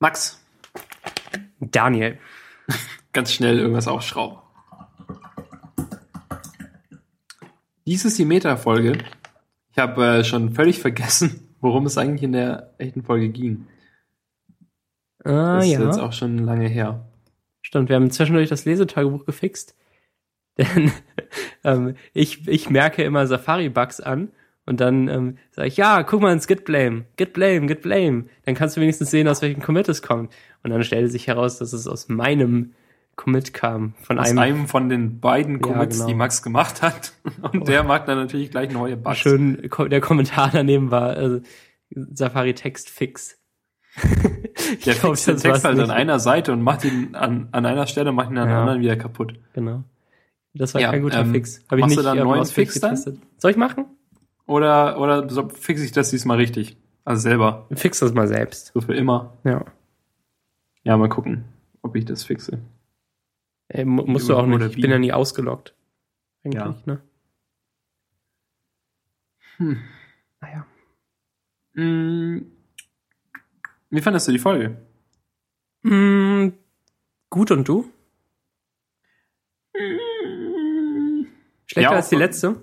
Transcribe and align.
Max, 0.00 0.42
Daniel. 1.60 2.18
ganz 3.12 3.32
schnell 3.32 3.58
irgendwas 3.58 3.86
aufschrauben. 3.86 4.38
Dies 7.84 8.06
ist 8.06 8.18
die 8.18 8.24
Meta-Folge. 8.24 8.96
Ich 9.72 9.78
habe 9.78 10.06
äh, 10.06 10.24
schon 10.24 10.54
völlig 10.54 10.78
vergessen, 10.80 11.54
worum 11.60 11.84
es 11.84 11.98
eigentlich 11.98 12.22
in 12.22 12.32
der 12.32 12.74
echten 12.78 13.02
Folge 13.02 13.28
ging. 13.28 13.66
Ah, 15.22 15.56
Das 15.56 15.66
ist 15.66 15.72
ja. 15.72 15.84
jetzt 15.84 15.98
auch 15.98 16.14
schon 16.14 16.38
lange 16.38 16.66
her. 16.66 17.06
Stimmt, 17.60 17.90
wir 17.90 17.96
haben 17.96 18.10
zwischendurch 18.10 18.48
das 18.48 18.64
Lesetagebuch 18.64 19.26
gefixt. 19.26 19.76
Denn 20.58 20.92
ähm, 21.62 21.94
ich, 22.14 22.48
ich 22.48 22.70
merke 22.70 23.02
immer 23.02 23.26
Safari-Bugs 23.26 24.00
an 24.00 24.32
und 24.70 24.80
dann 24.80 25.08
ähm, 25.08 25.36
sage 25.50 25.66
ich, 25.66 25.76
ja, 25.76 26.04
guck 26.04 26.20
mal 26.22 26.32
ins 26.32 26.46
Git 26.46 26.64
Blame, 26.64 27.04
Git 27.16 27.32
Blame, 27.32 27.66
Git 27.66 27.82
Blame. 27.82 28.26
Dann 28.44 28.54
kannst 28.54 28.76
du 28.76 28.80
wenigstens 28.80 29.10
sehen, 29.10 29.26
aus 29.26 29.42
welchem 29.42 29.60
Commit 29.60 29.88
es 29.88 30.00
kommt. 30.00 30.32
Und 30.62 30.70
dann 30.70 30.84
stellte 30.84 31.08
sich 31.08 31.26
heraus, 31.26 31.58
dass 31.58 31.72
es 31.72 31.88
aus 31.88 32.08
meinem 32.08 32.72
Commit 33.16 33.52
kam. 33.52 33.94
Von 34.00 34.20
Aus 34.20 34.28
einem, 34.28 34.38
einem 34.38 34.68
von 34.68 34.88
den 34.88 35.18
beiden 35.18 35.60
Commits, 35.60 35.96
genau. 35.96 36.06
die 36.06 36.14
Max 36.14 36.44
gemacht 36.44 36.82
hat. 36.82 37.14
Und 37.52 37.66
der 37.66 37.82
macht 37.82 38.06
dann 38.06 38.16
natürlich 38.18 38.52
gleich 38.52 38.70
neue 38.70 38.96
Bugs. 38.96 39.18
schön, 39.18 39.68
der 39.90 40.00
Kommentar 40.00 40.50
daneben 40.52 40.92
war 40.92 41.16
äh, 41.16 41.40
Safari 41.90 42.54
Text 42.54 42.88
Fix. 42.90 43.38
Der 44.86 44.94
glaub, 44.94 45.16
fixt 45.16 45.26
den 45.26 45.36
Text 45.38 45.64
halt 45.64 45.74
an 45.80 45.86
nicht. 45.88 45.90
einer 45.90 46.20
Seite 46.20 46.52
und 46.52 46.62
macht 46.62 46.84
ihn 46.84 47.16
an, 47.16 47.48
an 47.50 47.66
einer 47.66 47.88
Stelle, 47.88 48.12
macht 48.12 48.30
ihn 48.30 48.38
an 48.38 48.46
der 48.46 48.54
Ja. 48.54 48.60
anderen 48.60 48.80
wieder 48.80 48.94
kaputt. 48.96 49.34
Genau. 49.52 49.82
Das 50.54 50.74
war 50.74 50.80
Ja, 50.80 50.92
kein 50.92 51.02
guter 51.02 51.22
ähm, 51.22 51.32
Fix. 51.32 51.60
Habe 51.68 51.80
ich 51.80 51.86
nicht 51.86 51.98
du 51.98 52.02
da 52.04 52.12
einen 52.12 52.22
neuen 52.22 52.44
Fix 52.44 52.78
dann? 52.78 52.96
Soll 52.96 53.50
ich 53.50 53.56
machen? 53.56 53.86
Oder, 54.50 54.98
oder 55.00 55.48
fixe 55.50 55.84
ich 55.84 55.92
das 55.92 56.10
diesmal 56.10 56.36
richtig? 56.38 56.76
Also 57.04 57.22
selber. 57.22 57.68
Fix 57.72 58.00
das 58.00 58.12
mal 58.12 58.26
selbst. 58.26 58.72
So 58.74 58.80
für 58.80 58.94
immer. 58.94 59.38
Ja. 59.44 59.64
Ja, 60.82 60.96
mal 60.96 61.08
gucken, 61.08 61.44
ob 61.82 61.94
ich 61.94 62.04
das 62.04 62.24
fixe. 62.24 62.60
Ey, 63.68 63.84
mu- 63.84 64.04
musst 64.06 64.28
du 64.28 64.36
auch 64.36 64.46
nicht. 64.46 64.62
Ich 64.76 64.80
bin 64.82 64.90
ja 64.90 64.98
nie 64.98 65.12
ausgeloggt. 65.12 65.74
Eigentlich, 66.42 66.54
Ja. 66.62 66.74
ne? 66.84 67.00
Hm. 69.58 69.80
Naja. 70.40 70.66
Mm. 71.74 72.38
Wie 73.90 74.00
fandest 74.00 74.26
du 74.26 74.32
die 74.32 74.38
Folge? 74.38 74.76
Mm, 75.82 76.48
gut 77.28 77.50
und 77.52 77.68
du? 77.68 77.88
Schlechter 81.66 81.90
Ja, 81.92 81.96
als 81.96 82.08
die 82.08 82.16
letzte? 82.16 82.60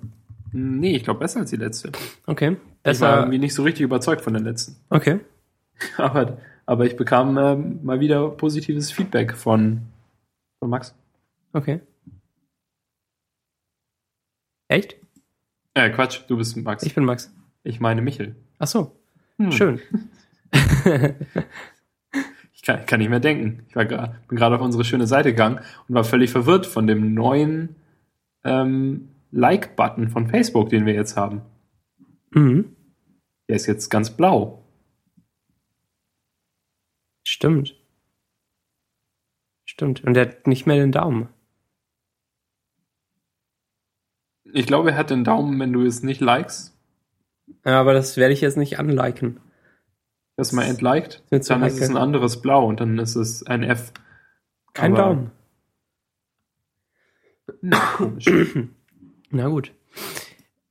Nee, 0.60 0.96
ich 0.96 1.04
glaube 1.04 1.20
besser 1.20 1.42
als 1.42 1.52
die 1.52 1.56
letzte. 1.56 1.92
Okay. 2.26 2.54
Ich 2.54 2.58
war 2.58 2.82
Besser. 2.82 3.18
irgendwie 3.20 3.38
nicht 3.38 3.54
so 3.54 3.62
richtig 3.62 3.84
überzeugt 3.84 4.22
von 4.22 4.34
der 4.34 4.42
letzten. 4.42 4.76
Okay. 4.90 5.20
Aber, 5.98 6.40
aber 6.66 6.86
ich 6.88 6.98
bekam 6.98 7.38
ähm, 7.38 7.80
mal 7.84 8.00
wieder 8.00 8.30
positives 8.32 8.92
Feedback 8.92 9.36
von, 9.38 9.84
von 10.60 10.72
Max. 10.72 10.96
Okay. 11.54 11.82
Echt? 14.68 14.96
Äh, 15.76 15.92
Quatsch, 15.92 16.22
du 16.28 16.38
bist 16.38 16.58
Max. 16.58 16.82
Ich 16.82 16.90
Ich, 16.90 16.96
bin 16.96 17.06
Max. 17.06 17.32
meine 17.80 18.02
Michel. 18.02 18.36
Ach 18.58 18.66
so. 18.66 18.96
Hm. 19.38 19.52
Schön. 19.52 19.80
Ich 22.54 22.64
kann, 22.64 22.86
kann 22.88 23.00
nicht 23.00 23.10
mehr 23.10 23.20
denken. 23.20 23.64
Ich 23.70 23.76
war 23.76 23.86
bin 23.86 24.38
gerade 24.38 24.56
auf 24.56 24.62
unsere 24.62 24.84
schöne 24.84 25.06
Seite 25.06 25.30
gegangen 25.30 25.60
und 25.88 25.94
war 25.96 26.04
völlig 26.04 26.32
verwirrt 26.32 26.66
von 26.66 26.88
dem 26.88 27.14
neuen 27.14 27.76
ähm, 28.44 29.10
Like-Button 29.38 30.10
von 30.10 30.28
Facebook, 30.28 30.70
den 30.70 30.86
wir 30.88 30.94
jetzt 30.94 31.16
haben. 31.16 31.42
mhm. 32.32 32.74
Der 33.48 33.56
ist 33.56 33.66
jetzt 33.68 33.90
ganz 33.90 34.10
blau. 34.10 34.66
Stimmt. 37.26 37.76
Stimmt. 39.64 40.04
Und 40.04 40.16
der 40.16 40.28
hat 40.28 40.48
nicht 40.48 40.66
mehr 40.66 40.76
den 40.76 40.92
Daumen. 40.92 41.30
Ich 44.54 44.66
glaube, 44.66 44.92
er 44.92 44.98
hat 44.98 45.12
den 45.12 45.24
Daumen, 45.24 45.58
wenn 45.60 45.72
du 45.72 45.84
es 45.86 46.04
nicht 46.04 46.20
likest. 46.20 46.78
Ja, 47.66 47.80
aber 47.80 47.94
das 47.94 48.18
werde 48.18 48.34
ich 48.34 48.42
jetzt 48.42 48.58
nicht 48.58 48.80
anliken. 48.80 49.40
Das 50.36 50.52
mal 50.52 50.64
entliked, 50.66 51.24
zu 51.30 51.54
dann 51.54 51.64
ist 51.64 51.80
es 51.80 51.90
ein 51.90 51.96
anderes 51.98 52.42
Blau 52.42 52.66
und 52.68 52.80
dann 52.82 52.98
ist 53.00 53.16
es 53.16 53.44
ein 53.44 53.64
F. 53.64 53.94
Kein 54.74 54.94
Aber- 54.94 55.02
Daumen. 55.04 55.32
Komisch. 57.96 58.26
Na 59.30 59.48
gut. 59.48 59.74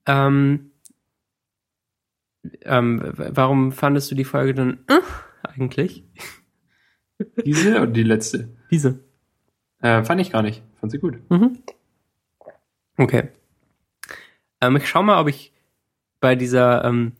Ähm, 0.07 0.71
ähm, 2.63 3.01
warum 3.15 3.73
fandest 3.73 4.11
du 4.11 4.15
die 4.15 4.25
Folge 4.25 4.55
dann 4.55 4.79
äh, 4.89 5.01
eigentlich? 5.43 6.05
Diese 7.45 7.71
oder 7.71 7.87
die 7.87 8.03
letzte? 8.03 8.49
Diese. 8.71 9.01
Äh, 9.81 10.05
fand 10.05 10.21
ich 10.21 10.33
gar 10.33 10.43
nicht. 10.43 10.63
Fand 10.81 10.93
sie 10.93 10.99
gut. 10.99 11.19
Mhm. 11.31 11.59
Okay. 12.99 13.29
Ähm, 14.61 14.77
ich 14.77 14.89
schau 14.89 15.03
mal, 15.03 15.21
ob 15.21 15.29
ich 15.29 15.53
bei 16.21 16.35
dieser, 16.35 16.85
ähm, 16.85 17.13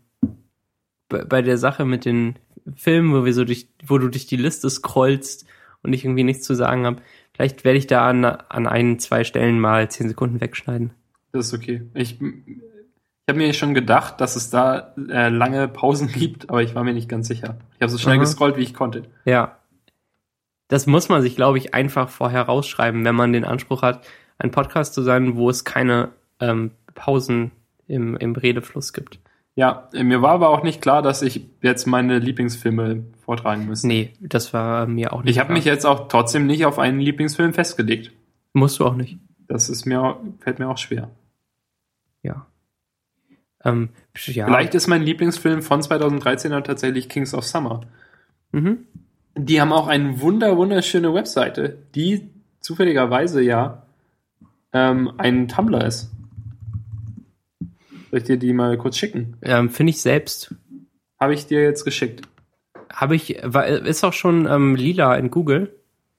bei 1.09 1.43
der 1.43 1.59
Sache 1.59 1.85
mit 1.85 2.05
den 2.05 2.39
Filmen, 2.75 3.13
wo 3.13 3.25
wir 3.25 3.33
so 3.33 3.45
durch, 3.45 3.69
wo 3.85 3.99
du 3.99 4.09
durch 4.09 4.27
die 4.27 4.37
Liste 4.37 4.69
scrollst 4.71 5.47
und 5.83 5.93
ich 5.93 6.05
irgendwie 6.05 6.25
nichts 6.25 6.45
zu 6.45 6.55
sagen 6.55 6.85
habe, 6.87 7.03
vielleicht 7.33 7.65
werde 7.65 7.79
ich 7.79 7.87
da 7.87 8.09
an, 8.09 8.25
an 8.25 8.67
ein, 8.67 8.99
zwei 8.99 9.23
Stellen 9.23 9.61
mal 9.61 9.91
zehn 9.91 10.09
Sekunden 10.09 10.41
wegschneiden. 10.41 10.93
Das 11.37 11.49
ist 11.49 11.55
okay. 11.55 11.83
Ich, 11.95 12.21
ich 12.21 13.29
habe 13.29 13.39
mir 13.39 13.53
schon 13.53 13.75
gedacht, 13.75 14.21
dass 14.21 14.37
es 14.37 14.51
da 14.51 14.95
äh, 15.09 15.29
lange 15.29 15.69
Pausen 15.69 16.09
gibt, 16.13 16.49
aber 16.49 16.63
ich 16.63 16.75
war 16.75 16.85
mir 16.85 16.95
nicht 16.95 17.09
ganz 17.09 17.29
sicher. 17.29 17.57
Ich 17.77 17.83
habe 17.83 17.91
so 17.91 17.99
schnell 17.99 18.15
Aha. 18.15 18.21
gescrollt, 18.21 18.57
wie 18.57 18.63
ich 18.63 18.75
konnte. 18.75 19.03
Ja. 19.25 19.57
Das 20.69 20.87
muss 20.87 21.09
man 21.09 21.23
sich, 21.23 21.37
glaube 21.37 21.59
ich, 21.59 21.75
einfach 21.75 22.09
vorher 22.09 22.43
rausschreiben, 22.43 23.05
wenn 23.05 23.15
man 23.15 23.33
den 23.33 23.45
Anspruch 23.45 23.83
hat, 23.83 24.07
ein 24.39 24.51
Podcast 24.51 24.95
zu 24.95 25.03
sein, 25.03 25.37
wo 25.37 25.49
es 25.51 25.65
keine 25.65 26.09
ähm, 26.41 26.73
Pausen 26.95 27.53
im, 27.87 28.17
im 28.17 28.35
Redefluss 28.35 28.93
gibt. 28.93 29.21
Ja, 29.55 29.89
äh, 29.93 30.05
mir 30.05 30.23
war 30.23 30.33
aber 30.33 30.51
auch 30.51 30.63
nicht 30.63 30.83
klar, 30.83 31.03
dass 31.03 31.23
ich 31.23 31.47
jetzt 31.63 31.87
meine 31.87 32.19
Lieblingsfilme 32.19 33.05
vortragen 33.25 33.67
müsste. 33.67 33.87
Nee, 33.87 34.13
das 34.21 34.53
war 34.53 34.87
mir 34.87 35.13
auch 35.13 35.23
nicht. 35.23 35.33
Ich 35.33 35.39
habe 35.39 35.53
mich 35.53 35.65
jetzt 35.65 35.87
auch 35.87 36.09
trotzdem 36.09 36.47
nicht 36.47 36.67
auf 36.67 36.79
einen 36.79 37.01
Lieblingsfilm 37.01 37.55
festgelegt. 37.55 38.13
Musst 38.53 38.79
du 38.79 38.87
auch 38.87 38.95
nicht. 38.95 39.19
Das 39.49 39.69
ist 39.69 39.87
mir 39.87 40.17
fällt 40.41 40.59
mir 40.59 40.69
auch 40.69 40.79
schwer. 40.79 41.11
Ja. 42.27 42.47
Ähm, 43.65 43.91
ja. 44.27 44.47
Vielleicht 44.47 44.75
ist 44.75 44.87
mein 44.87 45.03
Lieblingsfilm 45.03 45.63
von 45.63 45.83
2013 45.83 46.51
dann 46.51 46.65
tatsächlich 46.65 47.09
Kings 47.09 47.35
of 47.35 47.45
Summer. 47.45 47.81
Mhm. 48.53 48.87
Die 49.35 49.61
haben 49.61 49.73
auch 49.73 49.87
eine 49.87 50.21
wunder 50.21 50.57
wunderschöne 50.57 51.13
Webseite, 51.13 51.79
die 51.95 52.31
zufälligerweise 52.61 53.43
ja 53.43 53.83
ähm, 54.73 55.13
ein 55.19 55.49
Tumblr 55.49 55.85
ist. 55.85 56.11
Soll 58.11 58.21
ich 58.21 58.25
dir 58.25 58.39
die 58.39 58.53
mal 58.53 58.79
kurz 58.79 58.97
schicken? 58.97 59.37
Ähm, 59.43 59.69
Finde 59.69 59.91
ich 59.91 60.01
selbst. 60.01 60.55
Habe 61.19 61.35
ich 61.35 61.47
dir 61.47 61.63
jetzt 61.63 61.85
geschickt. 61.85 62.23
Habe 62.93 63.17
ich, 63.17 63.41
war, 63.43 63.67
ist 63.67 64.05
auch 64.05 64.13
schon 64.13 64.47
ähm, 64.47 64.75
lila 64.75 65.17
in 65.17 65.31
Google, 65.31 65.75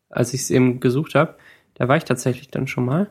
als 0.10 0.34
ich 0.34 0.42
es 0.42 0.52
eben 0.52 0.80
gesucht 0.80 1.16
habe. 1.16 1.36
Da 1.76 1.88
war 1.88 1.98
ich 1.98 2.04
tatsächlich 2.04 2.50
dann 2.50 2.68
schon 2.68 2.86
mal. 2.86 3.10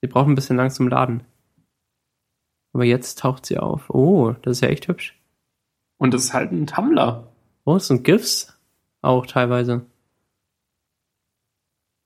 Sie 0.00 0.06
braucht 0.06 0.28
ein 0.28 0.34
bisschen 0.34 0.56
lang 0.56 0.70
zum 0.70 0.88
Laden. 0.88 1.24
Aber 2.72 2.84
jetzt 2.84 3.18
taucht 3.18 3.46
sie 3.46 3.58
auf. 3.58 3.90
Oh, 3.90 4.32
das 4.42 4.58
ist 4.58 4.60
ja 4.60 4.68
echt 4.68 4.88
hübsch. 4.88 5.18
Und 5.96 6.14
das 6.14 6.24
ist 6.24 6.34
halt 6.34 6.52
ein 6.52 6.66
Tumblr. 6.66 7.26
Oh, 7.64 7.76
es 7.76 7.88
sind 7.88 8.04
GIFs 8.04 8.56
auch 9.02 9.26
teilweise. 9.26 9.84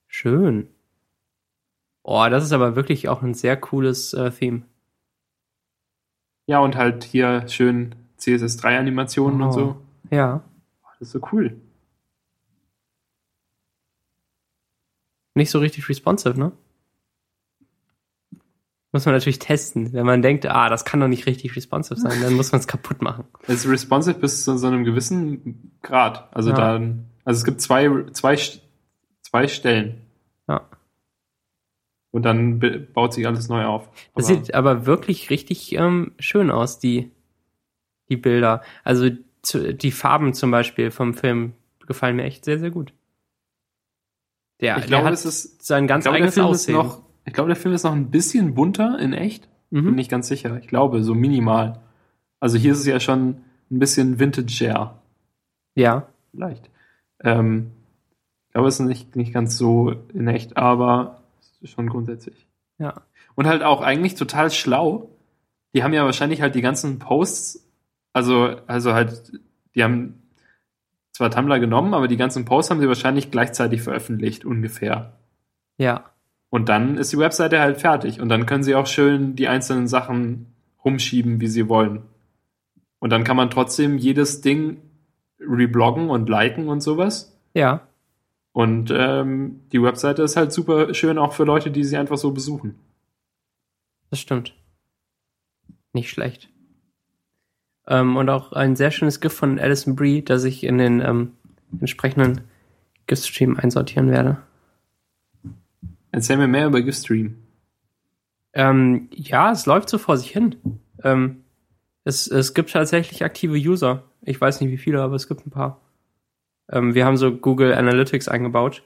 Schön. 0.06 0.68
Oh, 2.02 2.26
das 2.30 2.44
ist 2.44 2.52
aber 2.52 2.74
wirklich 2.76 3.08
auch 3.08 3.22
ein 3.22 3.34
sehr 3.34 3.56
cooles 3.56 4.12
äh, 4.14 4.30
Theme. 4.30 4.62
Ja, 6.46 6.58
und 6.60 6.76
halt 6.76 7.04
hier 7.04 7.46
schön 7.48 7.94
CSS3-Animationen 8.18 9.40
Oh. 9.42 9.44
und 9.46 9.52
so. 9.52 9.76
Ja. 10.10 10.42
Das 10.90 11.00
ist 11.02 11.10
so 11.12 11.20
cool. 11.32 11.60
Nicht 15.34 15.50
so 15.50 15.58
richtig 15.60 15.88
responsive, 15.88 16.38
ne? 16.38 16.52
Muss 18.94 19.06
man 19.06 19.14
natürlich 19.14 19.38
testen. 19.38 19.92
Wenn 19.94 20.04
man 20.04 20.20
denkt, 20.20 20.44
ah, 20.46 20.68
das 20.68 20.84
kann 20.84 21.00
doch 21.00 21.08
nicht 21.08 21.26
richtig 21.26 21.56
responsive 21.56 21.98
sein, 21.98 22.20
dann 22.22 22.34
muss 22.34 22.52
man 22.52 22.60
es 22.60 22.66
kaputt 22.66 23.00
machen. 23.00 23.24
Es 23.46 23.64
ist 23.64 23.68
responsive 23.70 24.18
bis 24.18 24.44
zu 24.44 24.58
so 24.58 24.66
einem 24.66 24.84
gewissen 24.84 25.72
Grad. 25.82 26.28
Also 26.34 26.50
Ja. 26.50 26.56
dann, 26.56 27.06
also 27.24 27.38
es 27.38 27.44
gibt 27.44 27.60
zwei, 27.62 27.88
zwei, 28.12 28.36
zwei 29.22 29.48
Stellen. 29.48 30.02
Ja. 30.46 30.68
Und 32.10 32.22
dann 32.24 32.60
baut 32.92 33.14
sich 33.14 33.26
alles 33.26 33.48
neu 33.48 33.64
auf. 33.64 33.88
Das 34.14 34.26
Aber- 34.28 34.34
sieht 34.34 34.54
aber 34.54 34.84
wirklich 34.84 35.30
richtig 35.30 35.72
ähm, 35.72 36.12
schön 36.18 36.50
aus, 36.50 36.78
die, 36.78 37.10
die 38.10 38.18
Bilder. 38.18 38.60
Also 38.84 39.08
zu, 39.40 39.72
die 39.74 39.90
Farben 39.90 40.34
zum 40.34 40.50
Beispiel 40.50 40.90
vom 40.90 41.14
Film 41.14 41.54
gefallen 41.86 42.16
mir 42.16 42.24
echt 42.24 42.44
sehr, 42.44 42.58
sehr 42.58 42.70
gut. 42.70 42.92
Der, 44.60 44.76
ich 44.76 44.84
glaube, 44.86 45.02
der 45.02 45.06
hat 45.06 45.14
es 45.14 45.24
ist, 45.24 45.64
sein 45.64 45.84
ich 45.84 45.88
ganz 45.88 46.04
glaube, 46.04 46.18
der 46.18 46.24
eigenes 46.26 46.34
Film 46.34 46.46
ist 46.48 46.50
Aussehen. 46.60 46.74
noch, 46.76 47.02
ich 47.24 47.32
glaube, 47.32 47.48
der 47.48 47.56
Film 47.56 47.74
ist 47.74 47.84
noch 47.84 47.92
ein 47.92 48.10
bisschen 48.10 48.54
bunter 48.54 48.98
in 48.98 49.12
echt. 49.12 49.48
Bin 49.70 49.84
mhm. 49.84 49.94
nicht 49.94 50.10
ganz 50.10 50.28
sicher. 50.28 50.58
Ich 50.58 50.68
glaube, 50.68 51.02
so 51.02 51.14
minimal. 51.14 51.80
Also 52.40 52.58
hier 52.58 52.72
ist 52.72 52.80
es 52.80 52.86
ja 52.86 53.00
schon 53.00 53.42
ein 53.70 53.78
bisschen 53.78 54.18
Vintage-Share. 54.18 54.98
Ja. 55.74 56.08
Vielleicht. 56.32 56.70
Ähm, 57.20 57.72
ich 58.48 58.52
glaube, 58.52 58.68
es 58.68 58.80
ist 58.80 58.86
nicht, 58.86 59.16
nicht 59.16 59.32
ganz 59.32 59.56
so 59.56 59.94
in 60.12 60.28
echt, 60.28 60.56
aber 60.56 61.22
schon 61.64 61.88
grundsätzlich. 61.88 62.46
Ja. 62.78 63.02
Und 63.34 63.46
halt 63.46 63.62
auch 63.62 63.80
eigentlich 63.80 64.14
total 64.14 64.50
schlau. 64.50 65.08
Die 65.74 65.82
haben 65.82 65.94
ja 65.94 66.04
wahrscheinlich 66.04 66.42
halt 66.42 66.54
die 66.54 66.60
ganzen 66.60 66.98
Posts, 66.98 67.66
also, 68.12 68.56
also 68.66 68.92
halt, 68.92 69.32
die 69.74 69.82
haben 69.82 70.22
zwar 71.12 71.30
Tumblr 71.30 71.58
genommen, 71.60 71.94
aber 71.94 72.08
die 72.08 72.16
ganzen 72.16 72.44
Posts 72.44 72.70
haben 72.70 72.80
sie 72.80 72.88
wahrscheinlich 72.88 73.30
gleichzeitig 73.30 73.80
veröffentlicht, 73.82 74.44
ungefähr. 74.44 75.18
Ja. 75.78 76.11
Und 76.52 76.68
dann 76.68 76.98
ist 76.98 77.10
die 77.10 77.18
Webseite 77.18 77.60
halt 77.60 77.80
fertig. 77.80 78.20
Und 78.20 78.28
dann 78.28 78.44
können 78.44 78.62
sie 78.62 78.74
auch 78.74 78.86
schön 78.86 79.34
die 79.36 79.48
einzelnen 79.48 79.88
Sachen 79.88 80.52
rumschieben, 80.84 81.40
wie 81.40 81.46
sie 81.46 81.66
wollen. 81.66 82.02
Und 82.98 83.08
dann 83.08 83.24
kann 83.24 83.38
man 83.38 83.48
trotzdem 83.48 83.96
jedes 83.96 84.42
Ding 84.42 84.82
rebloggen 85.40 86.10
und 86.10 86.28
liken 86.28 86.68
und 86.68 86.82
sowas. 86.82 87.34
Ja. 87.54 87.88
Und 88.52 88.92
ähm, 88.94 89.62
die 89.72 89.82
Webseite 89.82 90.22
ist 90.24 90.36
halt 90.36 90.52
super 90.52 90.92
schön 90.92 91.16
auch 91.16 91.32
für 91.32 91.44
Leute, 91.44 91.70
die 91.70 91.84
sie 91.84 91.96
einfach 91.96 92.18
so 92.18 92.32
besuchen. 92.32 92.78
Das 94.10 94.20
stimmt. 94.20 94.54
Nicht 95.94 96.10
schlecht. 96.10 96.50
Ähm, 97.86 98.18
und 98.18 98.28
auch 98.28 98.52
ein 98.52 98.76
sehr 98.76 98.90
schönes 98.90 99.20
GIF 99.20 99.32
von 99.32 99.58
Alison 99.58 99.96
Brie, 99.96 100.20
das 100.20 100.44
ich 100.44 100.64
in 100.64 100.76
den 100.76 101.00
ähm, 101.00 101.32
entsprechenden 101.80 102.42
GIF-Stream 103.06 103.56
einsortieren 103.56 104.10
werde. 104.10 104.42
Erzähl 106.12 106.36
mir 106.36 106.46
mehr 106.46 106.66
über 106.66 106.80
GIF-Stream. 106.82 107.36
Ähm, 108.52 109.08
ja, 109.12 109.50
es 109.50 109.66
läuft 109.66 109.88
so 109.88 109.98
vor 109.98 110.16
sich 110.16 110.30
hin. 110.30 110.56
Ähm, 111.02 111.42
es, 112.04 112.26
es 112.26 112.54
gibt 112.54 112.70
tatsächlich 112.70 113.24
aktive 113.24 113.56
User. 113.56 114.04
Ich 114.20 114.40
weiß 114.40 114.60
nicht 114.60 114.70
wie 114.70 114.78
viele, 114.78 115.02
aber 115.02 115.16
es 115.16 115.26
gibt 115.26 115.46
ein 115.46 115.50
paar. 115.50 115.80
Ähm, 116.70 116.94
wir 116.94 117.06
haben 117.06 117.16
so 117.16 117.34
Google 117.34 117.74
Analytics 117.74 118.28
eingebaut, 118.28 118.84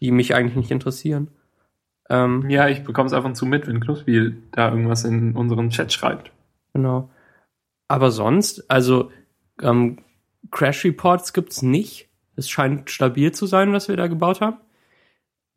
die 0.00 0.10
mich 0.10 0.34
eigentlich 0.34 0.56
nicht 0.56 0.70
interessieren. 0.70 1.28
Ähm, 2.08 2.50
Ja, 2.50 2.68
ich 2.68 2.82
bekomme 2.82 3.06
es 3.06 3.12
ab 3.12 3.24
und 3.24 3.36
zu 3.36 3.46
mit, 3.46 3.68
wenn 3.68 3.80
Knuspel 3.80 4.42
da 4.52 4.70
irgendwas 4.70 5.04
in 5.04 5.36
unseren 5.36 5.70
Chat 5.70 5.92
schreibt. 5.92 6.32
Genau. 6.74 7.10
Aber 7.86 8.10
sonst, 8.10 8.68
also 8.70 9.12
ähm, 9.62 9.98
Crash 10.50 10.84
Reports 10.84 11.32
gibt's 11.32 11.62
nicht. 11.62 12.08
Es 12.34 12.50
scheint 12.50 12.90
stabil 12.90 13.32
zu 13.32 13.46
sein, 13.46 13.72
was 13.72 13.88
wir 13.88 13.96
da 13.96 14.08
gebaut 14.08 14.40
haben. 14.40 14.56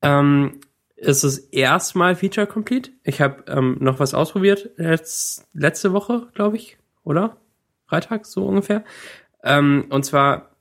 Ähm, 0.01 0.59
es 1.05 1.23
ist 1.23 1.53
erstmal 1.53 2.15
Feature 2.15 2.47
Complete. 2.47 2.91
Ich 3.03 3.21
habe 3.21 3.43
ähm, 3.47 3.77
noch 3.79 3.99
was 3.99 4.13
ausprobiert 4.13 4.71
letz, 4.77 5.47
letzte 5.53 5.93
Woche, 5.93 6.27
glaube 6.33 6.57
ich, 6.57 6.77
oder? 7.03 7.37
Freitag, 7.85 8.25
so 8.25 8.45
ungefähr. 8.45 8.83
Ähm, 9.43 9.85
und 9.89 10.05
zwar 10.05 10.55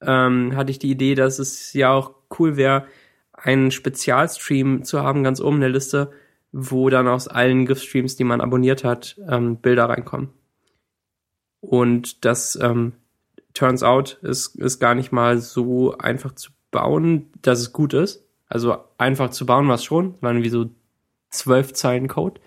ähm, 0.00 0.56
hatte 0.56 0.70
ich 0.70 0.78
die 0.78 0.90
Idee, 0.90 1.14
dass 1.14 1.38
es 1.38 1.72
ja 1.72 1.92
auch 1.92 2.14
cool 2.38 2.56
wäre, 2.56 2.86
einen 3.32 3.70
Spezialstream 3.70 4.84
zu 4.84 5.02
haben, 5.02 5.24
ganz 5.24 5.40
oben 5.40 5.56
in 5.56 5.62
der 5.62 5.70
Liste, 5.70 6.12
wo 6.52 6.88
dann 6.88 7.08
aus 7.08 7.26
allen 7.26 7.66
GIF-Streams, 7.66 8.16
die 8.16 8.24
man 8.24 8.40
abonniert 8.40 8.84
hat, 8.84 9.20
ähm, 9.28 9.56
Bilder 9.56 9.88
reinkommen. 9.88 10.30
Und 11.60 12.24
das 12.24 12.56
ähm, 12.60 12.92
turns 13.54 13.82
out 13.82 14.18
ist, 14.22 14.56
ist 14.56 14.78
gar 14.78 14.94
nicht 14.94 15.10
mal 15.10 15.38
so 15.38 15.96
einfach 15.98 16.34
zu 16.34 16.52
bauen, 16.70 17.30
dass 17.42 17.60
es 17.60 17.72
gut 17.72 17.94
ist. 17.94 18.23
Also 18.54 18.76
einfach 18.98 19.30
zu 19.30 19.46
bauen 19.46 19.66
war 19.66 19.74
es 19.74 19.82
schon, 19.82 20.14
waren 20.22 20.44
wie 20.44 20.48
so 20.48 20.70
zwölf 21.28 21.72
Zeilen 21.72 22.06
Code. 22.06 22.40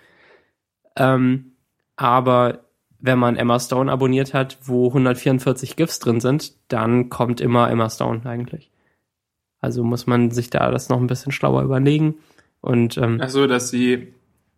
Ähm, 0.96 1.52
aber 1.98 2.60
wenn 3.00 3.20
man 3.20 3.36
Emma 3.36 3.60
Stone 3.60 3.92
abonniert 3.92 4.34
hat, 4.34 4.58
wo 4.64 4.88
144 4.88 5.76
GIFs 5.76 6.00
drin 6.00 6.22
sind, 6.22 6.54
dann 6.70 7.10
kommt 7.10 7.42
immer 7.42 7.70
Emma 7.70 7.90
Stone 7.90 8.22
eigentlich. 8.26 8.72
Also 9.60 9.84
muss 9.84 10.08
man 10.08 10.32
sich 10.32 10.50
da 10.50 10.72
das 10.72 10.88
noch 10.88 10.98
ein 11.02 11.08
bisschen 11.08 11.34
schlauer 11.34 11.62
überlegen. 11.64 12.16
Und 12.62 12.98
ähm, 12.98 13.20
Ach 13.22 13.28
so, 13.30 13.46
dass 13.46 13.70
sie 13.70 14.14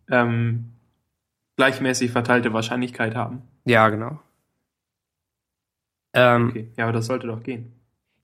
ähm, 0.08 0.66
gleichmäßig 1.56 2.12
verteilte 2.12 2.54
Wahrscheinlichkeit 2.54 3.16
haben. 3.16 3.42
ja, 3.66 3.90
genau. 3.90 4.20
Ähm, 6.14 6.50
Okay, 6.50 6.68
ja, 6.78 6.84
aber 6.86 6.94
das 6.94 7.08
sollte 7.08 7.26
doch 7.26 7.42
gehen. 7.42 7.72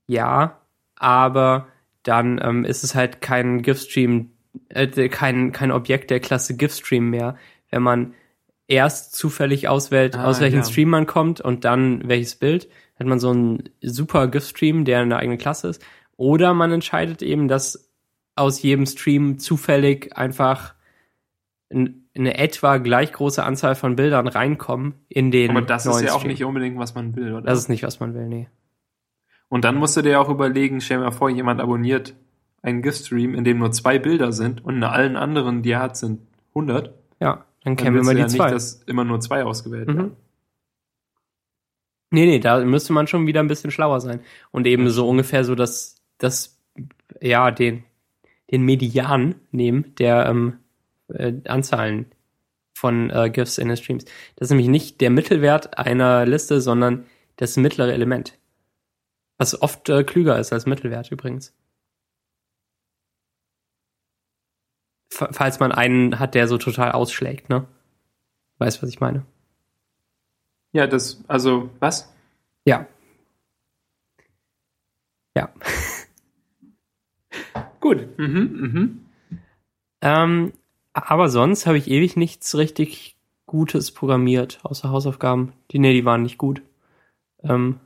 Ja, 0.06 0.60
aber 0.94 1.66
dann 2.08 2.40
ähm, 2.42 2.64
ist 2.64 2.84
es 2.84 2.94
halt 2.94 3.20
kein 3.20 3.62
GIF-Stream, 3.62 4.30
äh, 4.68 5.08
kein, 5.08 5.52
kein 5.52 5.72
Objekt 5.72 6.10
der 6.10 6.20
Klasse 6.20 6.56
GIF-Stream 6.56 7.10
mehr, 7.10 7.36
wenn 7.70 7.82
man 7.82 8.14
erst 8.68 9.14
zufällig 9.14 9.68
auswählt, 9.68 10.16
Ah, 10.16 10.24
aus 10.24 10.40
welchem 10.40 10.60
ja. 10.60 10.64
Stream 10.64 10.90
man 10.90 11.06
kommt 11.06 11.40
und 11.40 11.64
dann 11.64 12.08
welches 12.08 12.36
Bild, 12.36 12.68
hat 12.98 13.06
man 13.06 13.20
so 13.20 13.30
einen 13.30 13.68
super 13.82 14.28
GIF-Stream, 14.28 14.84
der 14.84 15.00
eine 15.00 15.16
eigene 15.16 15.38
Klasse 15.38 15.68
ist. 15.68 15.84
Oder 16.16 16.54
man 16.54 16.72
entscheidet 16.72 17.22
eben, 17.22 17.46
dass 17.48 17.90
aus 18.34 18.62
jedem 18.62 18.86
Stream 18.86 19.38
zufällig 19.38 20.16
einfach 20.16 20.74
eine 21.70 22.38
etwa 22.38 22.78
gleich 22.78 23.12
große 23.12 23.42
Anzahl 23.42 23.74
von 23.74 23.96
Bildern 23.96 24.28
reinkommen 24.28 24.94
in 25.08 25.30
den 25.30 25.50
Aber 25.50 25.62
das 25.62 25.84
ist 25.86 26.00
ja 26.02 26.12
auch 26.12 26.20
Stream. 26.20 26.30
nicht 26.30 26.44
unbedingt, 26.44 26.78
was 26.78 26.94
man 26.94 27.16
will, 27.16 27.32
oder? 27.34 27.42
Das 27.42 27.58
ist 27.58 27.68
nicht, 27.68 27.82
was 27.82 28.00
man 28.00 28.14
will, 28.14 28.26
nee. 28.28 28.48
Und 29.48 29.64
dann 29.64 29.76
musst 29.76 29.96
du 29.96 30.02
dir 30.02 30.20
auch 30.20 30.28
überlegen, 30.28 30.80
stell 30.80 30.98
mal 30.98 31.10
vor, 31.12 31.30
jemand 31.30 31.60
abonniert 31.60 32.14
einen 32.62 32.82
GIF-Stream, 32.82 33.34
in 33.34 33.44
dem 33.44 33.58
nur 33.58 33.70
zwei 33.70 33.98
Bilder 33.98 34.32
sind 34.32 34.64
und 34.64 34.76
in 34.76 34.84
allen 34.84 35.16
anderen, 35.16 35.62
die 35.62 35.70
er 35.70 35.80
hat, 35.80 35.96
sind 35.96 36.20
100. 36.50 36.92
Ja, 37.20 37.44
dann 37.62 37.76
kennen 37.76 37.94
wir 37.94 38.02
mal 38.02 38.14
die 38.14 38.22
ja 38.22 38.26
zwei. 38.28 38.44
nicht, 38.46 38.54
dass 38.54 38.82
immer 38.86 39.04
nur 39.04 39.20
zwei 39.20 39.44
ausgewählt 39.44 39.88
Mhm. 39.88 39.96
werden. 39.96 40.16
Nee, 42.10 42.26
nee, 42.26 42.38
da 42.38 42.64
müsste 42.64 42.92
man 42.92 43.06
schon 43.06 43.26
wieder 43.26 43.40
ein 43.40 43.48
bisschen 43.48 43.70
schlauer 43.70 44.00
sein. 44.00 44.20
Und 44.52 44.66
eben 44.66 44.88
so 44.90 45.08
ungefähr 45.08 45.44
so 45.44 45.54
das, 45.54 45.96
das, 46.18 46.58
ja, 47.20 47.50
den, 47.50 47.84
den 48.50 48.62
Median 48.62 49.34
nehmen 49.50 49.94
der 49.98 50.26
ähm, 50.26 50.58
äh, 51.08 51.32
Anzahlen 51.46 52.06
von 52.74 53.10
äh, 53.10 53.30
GIFs 53.30 53.58
in 53.58 53.68
den 53.68 53.76
Streams. 53.76 54.04
Das 54.36 54.46
ist 54.46 54.50
nämlich 54.50 54.68
nicht 54.68 55.00
der 55.00 55.10
Mittelwert 55.10 55.78
einer 55.78 56.26
Liste, 56.26 56.60
sondern 56.60 57.06
das 57.36 57.56
mittlere 57.56 57.92
Element. 57.92 58.38
Was 59.38 59.60
oft 59.60 59.88
äh, 59.88 60.04
klüger 60.04 60.38
ist 60.38 60.52
als 60.52 60.66
Mittelwert 60.66 61.10
übrigens. 61.10 61.54
F 65.12 65.28
falls 65.32 65.60
man 65.60 65.72
einen 65.72 66.18
hat, 66.18 66.34
der 66.34 66.48
so 66.48 66.58
total 66.58 66.92
ausschlägt, 66.92 67.48
ne? 67.48 67.66
Weißt, 68.58 68.82
was 68.82 68.90
ich 68.90 69.00
meine? 69.00 69.24
Ja, 70.72 70.86
das, 70.86 71.22
also, 71.28 71.70
was? 71.78 72.12
Ja. 72.66 72.86
Ja. 75.36 75.52
Gut. 77.80 78.18
Mhm, 78.18 78.58
mhm. 78.60 79.06
Ähm, 80.00 80.52
aber 80.92 81.28
sonst 81.28 81.66
habe 81.66 81.78
ich 81.78 81.90
ewig 81.90 82.16
nichts 82.16 82.56
richtig 82.56 83.16
Gutes 83.46 83.92
programmiert, 83.92 84.58
außer 84.64 84.90
Hausaufgaben. 84.90 85.52
Die, 85.70 85.78
nee, 85.78 85.92
die 85.92 86.04
waren 86.04 86.22
nicht 86.22 86.36
gut. 86.36 86.62
Ähm, 87.42 87.80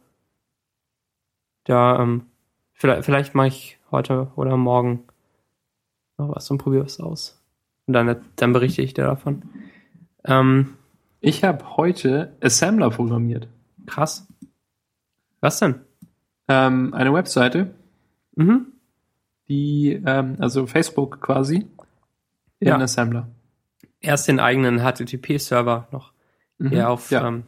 da, 1.65 2.01
ähm, 2.01 2.27
vielleicht, 2.73 3.05
vielleicht 3.05 3.35
mache 3.35 3.49
ich 3.49 3.79
heute 3.91 4.31
oder 4.37 4.57
morgen 4.57 5.05
noch 6.19 6.35
was 6.35 6.51
und 6.51 6.59
probiere 6.59 6.85
was 6.85 7.01
aus. 7.01 7.41
Und 7.87 7.95
dann, 7.95 8.17
dann 8.37 8.53
berichte 8.53 8.83
ich 8.83 8.95
dir 8.95 9.05
davon. 9.05 9.43
Ähm, 10.25 10.75
Ich 11.21 11.45
habe 11.45 11.77
heute 11.77 12.35
Assembler 12.41 12.91
programmiert. 12.91 13.49
krass. 13.87 14.27
Was 15.41 15.59
denn? 15.59 15.81
Ähm, 16.49 16.93
eine 16.95 17.13
Webseite, 17.15 17.75
Mhm. 18.37 18.67
die, 19.49 20.01
ähm, 20.07 20.37
also 20.39 20.67
Facebook 20.67 21.21
quasi, 21.21 21.67
in 22.61 22.69
Ja. 22.69 22.77
Assembler. 22.79 23.29
Erst 24.01 24.29
den 24.29 24.39
eigenen 24.41 24.79
HTTP-Server 24.81 25.89
noch, 25.93 26.13
Mhm. 26.59 26.71
der 26.71 26.91
auf, 26.91 27.11
ja. 27.11 27.27
ähm, 27.27 27.43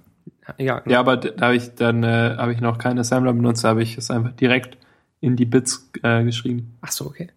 ja, 0.59 0.83
ja, 0.87 1.01
aber 1.01 1.17
da 1.17 1.47
habe 1.47 1.57
ich 1.57 1.75
dann 1.75 2.03
äh, 2.03 2.37
habe 2.37 2.53
ich 2.53 2.61
noch 2.61 2.79
keinen 2.79 2.99
Assembler 2.99 3.33
benutzt, 3.33 3.65
da 3.65 3.69
habe 3.71 3.83
ich 3.83 3.97
es 3.99 4.11
einfach 4.11 4.33
direkt 4.33 4.77
in 5.21 5.37
die 5.37 5.45
Bits 5.47 5.91
äh, 6.03 6.25
geschrieben. 6.25 6.77
ach 6.81 6.91
so, 6.93 7.07
okay. 7.07 7.29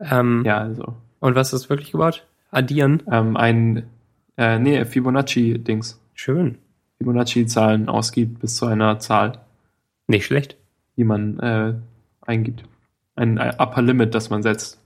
Ähm, 0.00 0.42
Ja, 0.44 0.58
also 0.58 0.94
Und 1.20 1.34
was 1.34 1.52
ist 1.52 1.70
wirklich 1.70 1.92
gebaut? 1.92 2.26
Addieren. 2.50 3.02
ähm, 3.10 3.36
ein 3.36 3.84
äh, 4.36 4.58
nee, 4.58 4.84
Fibonacci-Dings. 4.84 5.98
Schön. 6.14 6.58
Fibonacci-Zahlen 6.98 7.88
ausgibt 7.88 8.40
bis 8.40 8.56
zu 8.56 8.66
einer 8.66 8.98
Zahl, 8.98 9.38
Nicht 10.06 10.26
schlecht. 10.26 10.56
die 10.96 11.04
man 11.04 11.38
äh, 11.40 11.74
eingibt. 12.20 12.64
Ein 13.14 13.38
Upper 13.38 13.80
Limit, 13.82 14.14
das 14.14 14.28
man 14.28 14.42
setzt. 14.42 14.78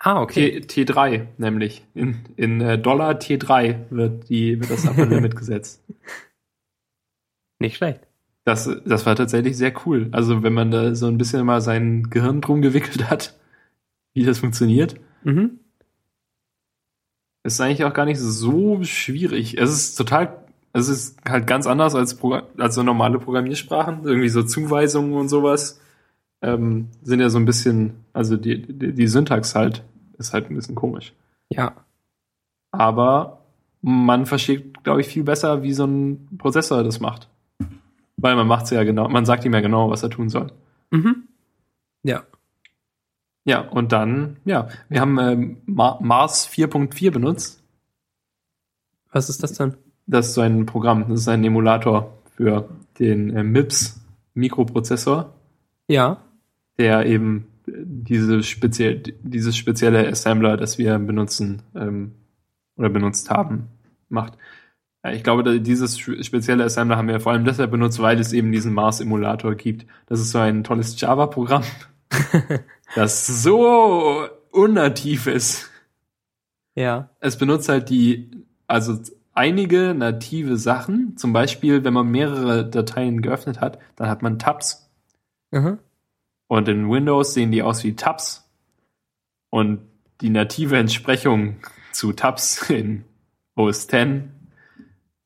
Ah, 0.00 0.22
okay. 0.22 0.60
T, 0.60 0.84
T3 0.84 1.26
nämlich. 1.38 1.84
In, 1.94 2.20
in 2.36 2.60
äh, 2.60 2.78
Dollar 2.78 3.12
T3 3.18 3.90
wird, 3.90 4.28
die, 4.28 4.60
wird 4.60 4.70
das 4.70 4.86
Upper 4.86 5.06
Limit 5.06 5.34
gesetzt. 5.36 5.82
Nicht 7.58 7.76
schlecht. 7.76 8.00
Das, 8.44 8.70
das 8.86 9.04
war 9.06 9.16
tatsächlich 9.16 9.56
sehr 9.56 9.72
cool. 9.84 10.08
Also 10.12 10.42
wenn 10.42 10.54
man 10.54 10.70
da 10.70 10.94
so 10.94 11.06
ein 11.06 11.18
bisschen 11.18 11.44
mal 11.44 11.60
sein 11.60 12.04
Gehirn 12.10 12.40
drum 12.40 12.62
gewickelt 12.62 13.10
hat, 13.10 13.38
wie 14.14 14.24
das 14.24 14.38
funktioniert, 14.38 14.94
Mhm. 15.24 15.58
ist 17.44 17.60
eigentlich 17.60 17.84
auch 17.84 17.92
gar 17.92 18.04
nicht 18.04 18.20
so 18.20 18.82
schwierig. 18.84 19.58
Es 19.58 19.70
ist 19.72 19.96
total, 19.96 20.44
Es 20.72 20.88
ist 20.88 21.18
halt 21.28 21.46
ganz 21.48 21.66
anders 21.66 21.94
als, 21.96 22.16
als 22.56 22.74
so 22.76 22.82
normale 22.84 23.18
Programmiersprachen. 23.18 24.04
Irgendwie 24.04 24.28
so 24.28 24.44
Zuweisungen 24.44 25.14
und 25.14 25.28
sowas 25.28 25.80
ähm, 26.42 26.88
sind 27.02 27.20
ja 27.20 27.30
so 27.30 27.38
ein 27.38 27.44
bisschen, 27.44 28.04
also 28.12 28.36
die, 28.36 28.62
die, 28.62 28.92
die 28.92 29.06
Syntax 29.08 29.54
halt 29.54 29.84
ist 30.18 30.32
halt 30.32 30.50
ein 30.50 30.54
bisschen 30.54 30.74
komisch. 30.74 31.12
Ja. 31.48 31.72
Aber 32.70 33.44
man 33.80 34.26
versteht, 34.26 34.82
glaube 34.84 35.00
ich, 35.00 35.06
viel 35.06 35.24
besser, 35.24 35.62
wie 35.62 35.72
so 35.72 35.84
ein 35.84 36.36
Prozessor 36.38 36.82
das 36.82 37.00
macht. 37.00 37.28
Weil 38.16 38.34
man 38.34 38.48
macht 38.48 38.64
es 38.64 38.70
ja 38.70 38.82
genau, 38.82 39.08
man 39.08 39.24
sagt 39.24 39.44
ihm 39.44 39.54
ja 39.54 39.60
genau, 39.60 39.90
was 39.90 40.02
er 40.02 40.10
tun 40.10 40.28
soll. 40.28 40.48
Mhm. 40.90 41.28
Ja. 42.02 42.24
Ja, 43.44 43.60
und 43.60 43.92
dann, 43.92 44.36
ja, 44.44 44.68
wir 44.88 45.00
haben 45.00 45.18
ähm, 45.18 45.56
Ma 45.64 45.98
Mars 46.02 46.48
4.4 46.48 47.12
benutzt. 47.12 47.62
Was 49.10 49.30
ist 49.30 49.42
das 49.42 49.54
dann? 49.54 49.76
Das 50.06 50.28
ist 50.28 50.34
so 50.34 50.42
ein 50.42 50.66
Programm, 50.66 51.08
das 51.08 51.20
ist 51.20 51.28
ein 51.28 51.44
Emulator 51.44 52.12
für 52.36 52.68
den 52.98 53.34
äh, 53.34 53.42
MIPS 53.42 54.00
Mikroprozessor, 54.34 55.34
Ja. 55.88 56.18
Der 56.78 57.06
eben 57.06 57.46
diese 57.66 58.42
speziell, 58.42 59.02
dieses 59.22 59.56
spezielle 59.56 60.08
Assembler, 60.08 60.56
das 60.56 60.78
wir 60.78 60.98
benutzen 60.98 61.62
ähm, 61.74 62.12
oder 62.76 62.88
benutzt 62.88 63.30
haben, 63.30 63.68
macht. 64.08 64.38
Ja, 65.04 65.12
Ich 65.12 65.22
glaube, 65.22 65.60
dieses 65.60 65.98
spe- 65.98 66.22
spezielle 66.24 66.64
Assembler 66.64 66.96
haben 66.96 67.08
wir 67.08 67.20
vor 67.20 67.32
allem 67.32 67.44
deshalb 67.44 67.70
benutzt, 67.70 68.00
weil 68.00 68.18
es 68.18 68.32
eben 68.32 68.52
diesen 68.52 68.72
Mars-Emulator 68.72 69.54
gibt. 69.54 69.86
Das 70.06 70.20
ist 70.20 70.30
so 70.30 70.38
ein 70.38 70.64
tolles 70.64 70.98
Java-Programm, 71.00 71.64
das 72.94 73.26
so 73.26 74.26
unnativ 74.50 75.26
ist. 75.26 75.70
Ja. 76.74 77.10
Es 77.20 77.36
benutzt 77.36 77.68
halt 77.68 77.90
die, 77.90 78.30
also 78.66 78.98
einige 79.34 79.94
native 79.94 80.56
Sachen. 80.56 81.16
Zum 81.16 81.32
Beispiel, 81.32 81.84
wenn 81.84 81.92
man 81.92 82.08
mehrere 82.08 82.68
Dateien 82.68 83.20
geöffnet 83.20 83.60
hat, 83.60 83.78
dann 83.96 84.08
hat 84.08 84.22
man 84.22 84.38
Tabs. 84.38 84.88
Mhm. 85.50 85.78
Und 86.48 86.68
in 86.68 86.90
Windows 86.90 87.34
sehen 87.34 87.52
die 87.52 87.62
aus 87.62 87.84
wie 87.84 87.94
Tabs. 87.94 88.50
Und 89.50 89.80
die 90.20 90.30
native 90.30 90.76
Entsprechung 90.76 91.56
zu 91.92 92.12
Tabs 92.12 92.68
in 92.70 93.04
OS 93.54 93.86
X 93.92 94.22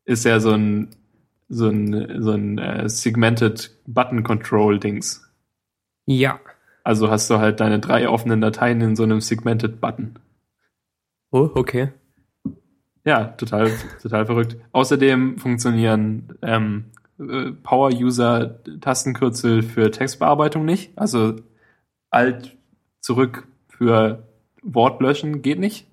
ist 0.04 0.24
ja 0.24 0.40
so 0.40 0.52
ein, 0.52 0.90
so 1.48 1.68
ein, 1.68 2.22
so 2.22 2.32
ein 2.32 2.58
äh, 2.58 2.88
Segmented 2.88 3.76
Button 3.86 4.22
Control 4.22 4.78
Dings. 4.78 5.30
Ja. 6.06 6.40
Also 6.84 7.10
hast 7.10 7.30
du 7.30 7.38
halt 7.38 7.60
deine 7.60 7.78
drei 7.78 8.08
offenen 8.08 8.40
Dateien 8.40 8.80
in 8.80 8.96
so 8.96 9.04
einem 9.04 9.20
Segmented 9.20 9.80
Button. 9.80 10.18
Oh, 11.30 11.50
okay. 11.54 11.92
Ja, 13.04 13.24
total, 13.24 13.70
total 14.00 14.26
verrückt. 14.26 14.56
Außerdem 14.72 15.38
funktionieren 15.38 16.36
ähm, 16.42 16.86
äh, 17.18 17.52
Power-User-Tastenkürzel 17.52 19.62
für 19.62 19.90
Textbearbeitung 19.90 20.64
nicht. 20.64 20.96
Also 20.96 21.36
Alt 22.10 22.56
zurück 23.00 23.46
für 23.68 24.26
Wortlöschen 24.62 25.42
geht 25.42 25.58
nicht. 25.58 25.86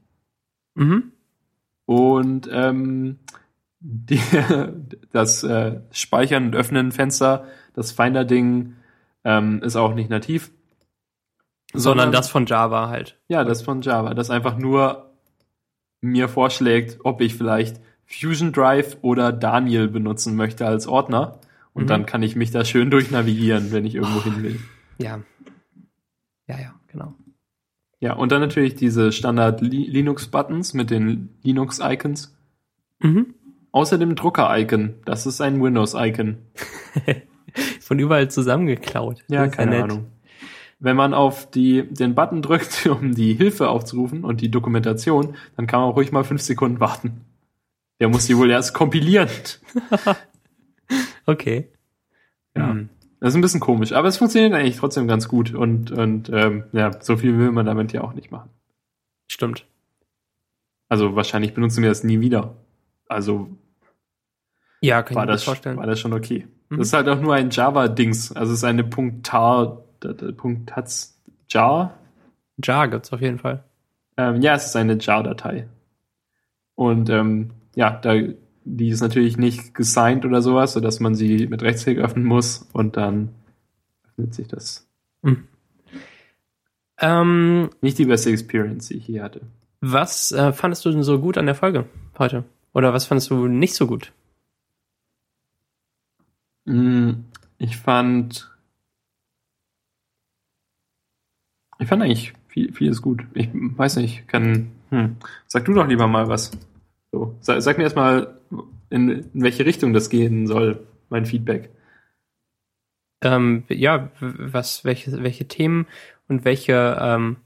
Mhm. 0.75 1.11
Und 1.85 2.49
ähm, 2.51 3.19
die, 3.79 4.21
das 5.11 5.43
äh, 5.43 5.79
Speichern 5.91 6.47
und 6.47 6.55
Öffnen 6.55 6.91
Fenster, 6.91 7.45
das 7.73 7.91
Finder-Ding, 7.91 8.75
ähm, 9.23 9.61
ist 9.63 9.75
auch 9.75 9.93
nicht 9.93 10.09
nativ. 10.09 10.51
Sondern 11.73 12.11
das 12.11 12.29
von 12.29 12.45
Java 12.45 12.89
halt. 12.89 13.19
Ja, 13.27 13.43
das 13.43 13.61
von 13.61 13.81
Java, 13.81 14.15
das 14.15 14.31
einfach 14.31 14.57
nur 14.57 15.11
mir 16.01 16.27
vorschlägt, 16.27 16.99
ob 17.03 17.21
ich 17.21 17.35
vielleicht 17.35 17.79
Fusion 18.11 18.51
Drive 18.51 18.97
oder 19.01 19.31
Daniel 19.31 19.87
benutzen 19.87 20.35
möchte 20.35 20.65
als 20.65 20.87
Ordner. 20.87 21.39
Und 21.73 21.83
Mhm. 21.83 21.87
dann 21.87 22.05
kann 22.05 22.23
ich 22.23 22.35
mich 22.35 22.51
da 22.51 22.65
schön 22.65 22.89
durchnavigieren, 22.89 23.71
wenn 23.71 23.85
ich 23.85 23.95
irgendwo 23.95 24.23
hin 24.23 24.41
will. 24.43 24.59
Ja. 24.97 25.19
Ja, 26.47 26.59
ja, 26.59 26.73
genau. 26.87 27.13
Ja, 27.99 28.13
und 28.13 28.31
dann 28.31 28.41
natürlich 28.41 28.75
diese 28.75 29.11
Standard 29.11 29.61
Li 29.61 29.85
Linux-Buttons 29.85 30.73
mit 30.73 30.89
den 30.89 31.29
Linux-Icons. 31.43 32.35
Mhm. 32.99 33.35
Außer 33.71 33.97
dem 33.97 34.15
Drucker-Icon. 34.15 34.95
Das 35.05 35.25
ist 35.27 35.41
ein 35.41 35.61
Windows-Icon. 35.61 36.37
Von 37.81 37.99
überall 37.99 38.29
zusammengeklaut. 38.31 39.23
Ja, 39.27 39.47
keine 39.47 39.71
nett. 39.71 39.83
Ahnung. 39.83 40.05
Wenn 40.79 40.95
man 40.95 41.13
auf 41.13 41.49
die, 41.51 41.83
den 41.93 42.15
Button 42.15 42.41
drückt, 42.41 42.85
um 42.89 43.13
die 43.13 43.33
Hilfe 43.33 43.69
aufzurufen 43.69 44.23
und 44.23 44.41
die 44.41 44.49
Dokumentation, 44.49 45.35
dann 45.57 45.67
kann 45.67 45.81
man 45.81 45.89
auch 45.89 45.95
ruhig 45.95 46.11
mal 46.11 46.23
fünf 46.23 46.41
Sekunden 46.41 46.79
warten. 46.79 47.21
Der 47.99 48.09
muss 48.09 48.25
die 48.27 48.37
wohl 48.37 48.49
erst 48.49 48.73
kompilieren. 48.73 49.29
Okay. 51.25 51.69
Ja. 52.57 52.69
Hm. 52.69 52.89
Das 53.19 53.29
ist 53.29 53.35
ein 53.35 53.41
bisschen 53.41 53.59
komisch, 53.59 53.91
aber 53.91 54.07
es 54.07 54.17
funktioniert 54.17 54.53
eigentlich 54.53 54.77
trotzdem 54.77 55.07
ganz 55.07 55.27
gut 55.27 55.53
und, 55.53 55.91
und 55.91 56.29
ähm, 56.33 56.63
ja, 56.71 56.99
so 57.01 57.17
viel 57.17 57.37
will 57.37 57.51
man 57.51 57.65
damit 57.67 57.91
ja 57.93 58.01
auch 58.01 58.13
nicht 58.13 58.31
machen. 58.31 58.49
Stimmt. 59.27 59.65
Also 60.87 61.15
wahrscheinlich 61.15 61.53
benutzen 61.53 61.83
wir 61.83 61.89
das 61.89 62.03
nie 62.03 62.19
wieder. 62.21 62.55
Also 63.07 63.49
Ja, 64.81 65.03
kann 65.03 65.15
war 65.15 65.23
ich 65.25 65.27
mir 65.27 65.33
das, 65.33 65.43
vorstellen. 65.43 65.77
war 65.77 65.85
das 65.85 65.99
schon 65.99 66.13
okay. 66.13 66.47
Mhm. 66.69 66.77
Das 66.79 66.87
ist 66.87 66.93
halt 66.93 67.07
auch 67.09 67.19
nur 67.21 67.35
ein 67.35 67.51
Java-Dings. 67.51 68.31
Also 68.31 68.53
es 68.53 68.59
ist 68.59 68.63
eine 68.63 68.89
.tar, 69.21 69.83
.taz 70.65 71.21
jar. 71.49 71.93
Jar 72.63 72.87
gibt's 72.87 73.13
auf 73.13 73.21
jeden 73.21 73.37
Fall. 73.37 73.63
Ähm, 74.17 74.41
ja, 74.41 74.55
es 74.55 74.65
ist 74.65 74.75
eine 74.75 74.97
jar-Datei. 74.97 75.67
Und 76.73 77.09
ähm, 77.09 77.51
ja, 77.75 77.91
da, 77.91 78.13
die 78.65 78.89
ist 78.89 79.01
natürlich 79.01 79.37
nicht 79.37 79.73
gesigned 79.73 80.25
oder 80.25 80.41
sowas, 80.41 80.73
sodass 80.73 80.99
man 80.99 81.15
sie 81.15 81.47
mit 81.47 81.61
Rechtsklick 81.61 81.97
öffnen 81.99 82.25
muss 82.25 82.67
und 82.73 82.97
dann 82.97 83.29
öffnet 84.07 84.33
sich 84.33 84.47
das. 84.47 84.87
Ähm, 87.01 87.69
Nicht 87.81 87.97
die 87.97 88.05
beste 88.05 88.29
Experience, 88.31 88.87
die 88.89 88.95
ich 88.97 89.05
hier 89.05 89.23
hatte. 89.23 89.41
was 89.81 90.31
äh, 90.31 90.51
fandest 90.51 90.85
du 90.85 90.91
denn 90.91 91.03
so 91.03 91.19
gut 91.19 91.37
an 91.37 91.45
der 91.45 91.55
Folge 91.55 91.85
heute? 92.17 92.43
Oder 92.73 92.93
was 92.93 93.05
fandest 93.05 93.29
du 93.31 93.47
nicht 93.47 93.73
so 93.75 93.87
gut? 93.87 94.11
Mm, 96.65 97.11
Ich 97.57 97.77
fand. 97.77 98.51
Ich 101.79 101.87
fand 101.87 102.03
eigentlich 102.03 102.33
viel, 102.47 102.73
vieles 102.73 103.01
gut. 103.01 103.23
Ich 103.33 103.49
weiß 103.53 103.95
nicht, 103.97 104.27
kann. 104.27 104.71
Hm. 104.89 105.15
Sag 105.47 105.65
du 105.65 105.73
doch 105.73 105.87
lieber 105.87 106.07
mal 106.07 106.27
was. 106.27 106.51
So, 107.11 107.35
sag, 107.39 107.61
sag 107.61 107.77
mir 107.77 107.83
erstmal, 107.83 108.39
in, 108.89 109.09
in 109.09 109.43
welche 109.43 109.65
Richtung 109.65 109.93
das 109.93 110.09
gehen 110.09 110.47
soll, 110.47 110.87
mein 111.09 111.25
Feedback. 111.25 111.69
Ähm, 113.21 113.63
ja, 113.69 114.11
was, 114.19 114.85
welche, 114.85 115.23
welche 115.23 115.47
Themen 115.47 115.87
und 116.27 116.45
welche 116.45 116.97
ähm, 117.01 117.37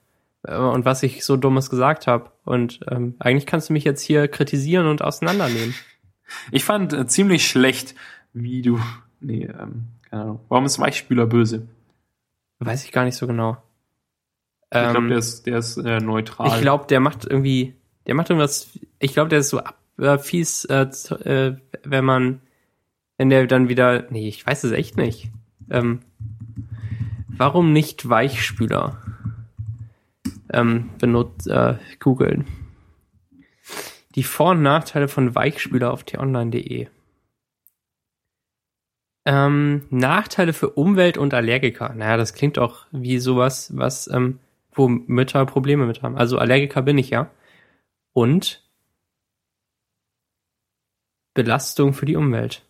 äh, 0.43 0.55
und 0.55 0.85
was 0.85 1.03
ich 1.03 1.25
so 1.25 1.37
dummes 1.37 1.69
gesagt 1.69 2.07
habe. 2.07 2.31
Und 2.45 2.81
ähm, 2.89 3.15
eigentlich 3.19 3.45
kannst 3.45 3.69
du 3.69 3.73
mich 3.73 3.83
jetzt 3.83 4.01
hier 4.01 4.27
kritisieren 4.27 4.87
und 4.87 5.01
auseinandernehmen. 5.01 5.73
Ich 6.51 6.63
fand 6.63 6.93
äh, 6.93 7.07
ziemlich 7.07 7.47
schlecht, 7.47 7.95
wie 8.33 8.61
du. 8.61 8.79
Nee, 9.25 9.45
ähm, 9.45 9.85
keine 10.09 10.21
Ahnung. 10.23 10.39
Warum 10.49 10.65
ist 10.65 10.79
Weichspüler 10.79 11.25
böse? 11.25 11.65
Weiß 12.59 12.83
ich 12.83 12.91
gar 12.91 13.05
nicht 13.05 13.15
so 13.15 13.25
genau. 13.25 13.55
Ich 14.65 14.71
glaube, 14.71 14.97
Ähm, 14.97 15.07
der 15.07 15.17
ist, 15.17 15.45
der 15.45 15.57
ist 15.59 15.77
äh, 15.77 16.01
neutral. 16.01 16.49
Ich 16.49 16.59
glaube, 16.61 16.87
der 16.87 16.99
macht 16.99 17.23
irgendwie, 17.23 17.73
der 18.07 18.15
macht 18.15 18.29
irgendwas, 18.29 18.71
ich 18.99 19.13
glaube, 19.13 19.29
der 19.29 19.39
ist 19.39 19.49
so 19.49 19.59
ab, 19.59 19.77
äh, 19.97 20.17
fies, 20.17 20.65
äh, 20.65 20.87
äh, 21.23 21.55
wenn 21.83 22.05
man, 22.05 22.41
wenn 23.17 23.29
der 23.29 23.47
dann 23.47 23.69
wieder, 23.69 24.07
nee, 24.09 24.27
ich 24.27 24.45
weiß 24.45 24.63
es 24.63 24.71
echt 24.71 24.97
nicht. 24.97 25.29
Ähm, 25.69 25.99
warum 27.27 27.73
nicht 27.73 28.07
Weichspüler? 28.07 29.01
Ähm, 30.51 30.89
benutzt, 30.99 31.47
äh, 31.47 31.75
googeln. 31.99 32.45
Die 34.15 34.23
Vor- 34.23 34.51
und 34.51 34.61
Nachteile 34.61 35.07
von 35.07 35.33
Weichspüler 35.33 35.91
auf 35.91 36.03
t-online.de. 36.03 36.87
Ähm, 39.25 39.85
Nachteile 39.89 40.53
für 40.53 40.71
Umwelt 40.71 41.17
und 41.17 41.33
Allergiker. 41.33 41.93
Naja, 41.95 42.17
das 42.17 42.33
klingt 42.33 42.59
auch 42.59 42.85
wie 42.91 43.19
sowas, 43.19 43.71
was, 43.75 44.07
ähm, 44.07 44.39
wo 44.73 44.87
Mütter 44.89 45.45
Probleme 45.45 45.85
mit 45.85 46.03
haben. 46.03 46.17
Also 46.17 46.37
Allergiker 46.37 46.81
bin 46.81 46.97
ich 46.97 47.09
ja. 47.09 47.29
Und 48.13 48.63
Belastung 51.33 51.93
für 51.93 52.05
die 52.05 52.15
Umwelt. 52.15 52.63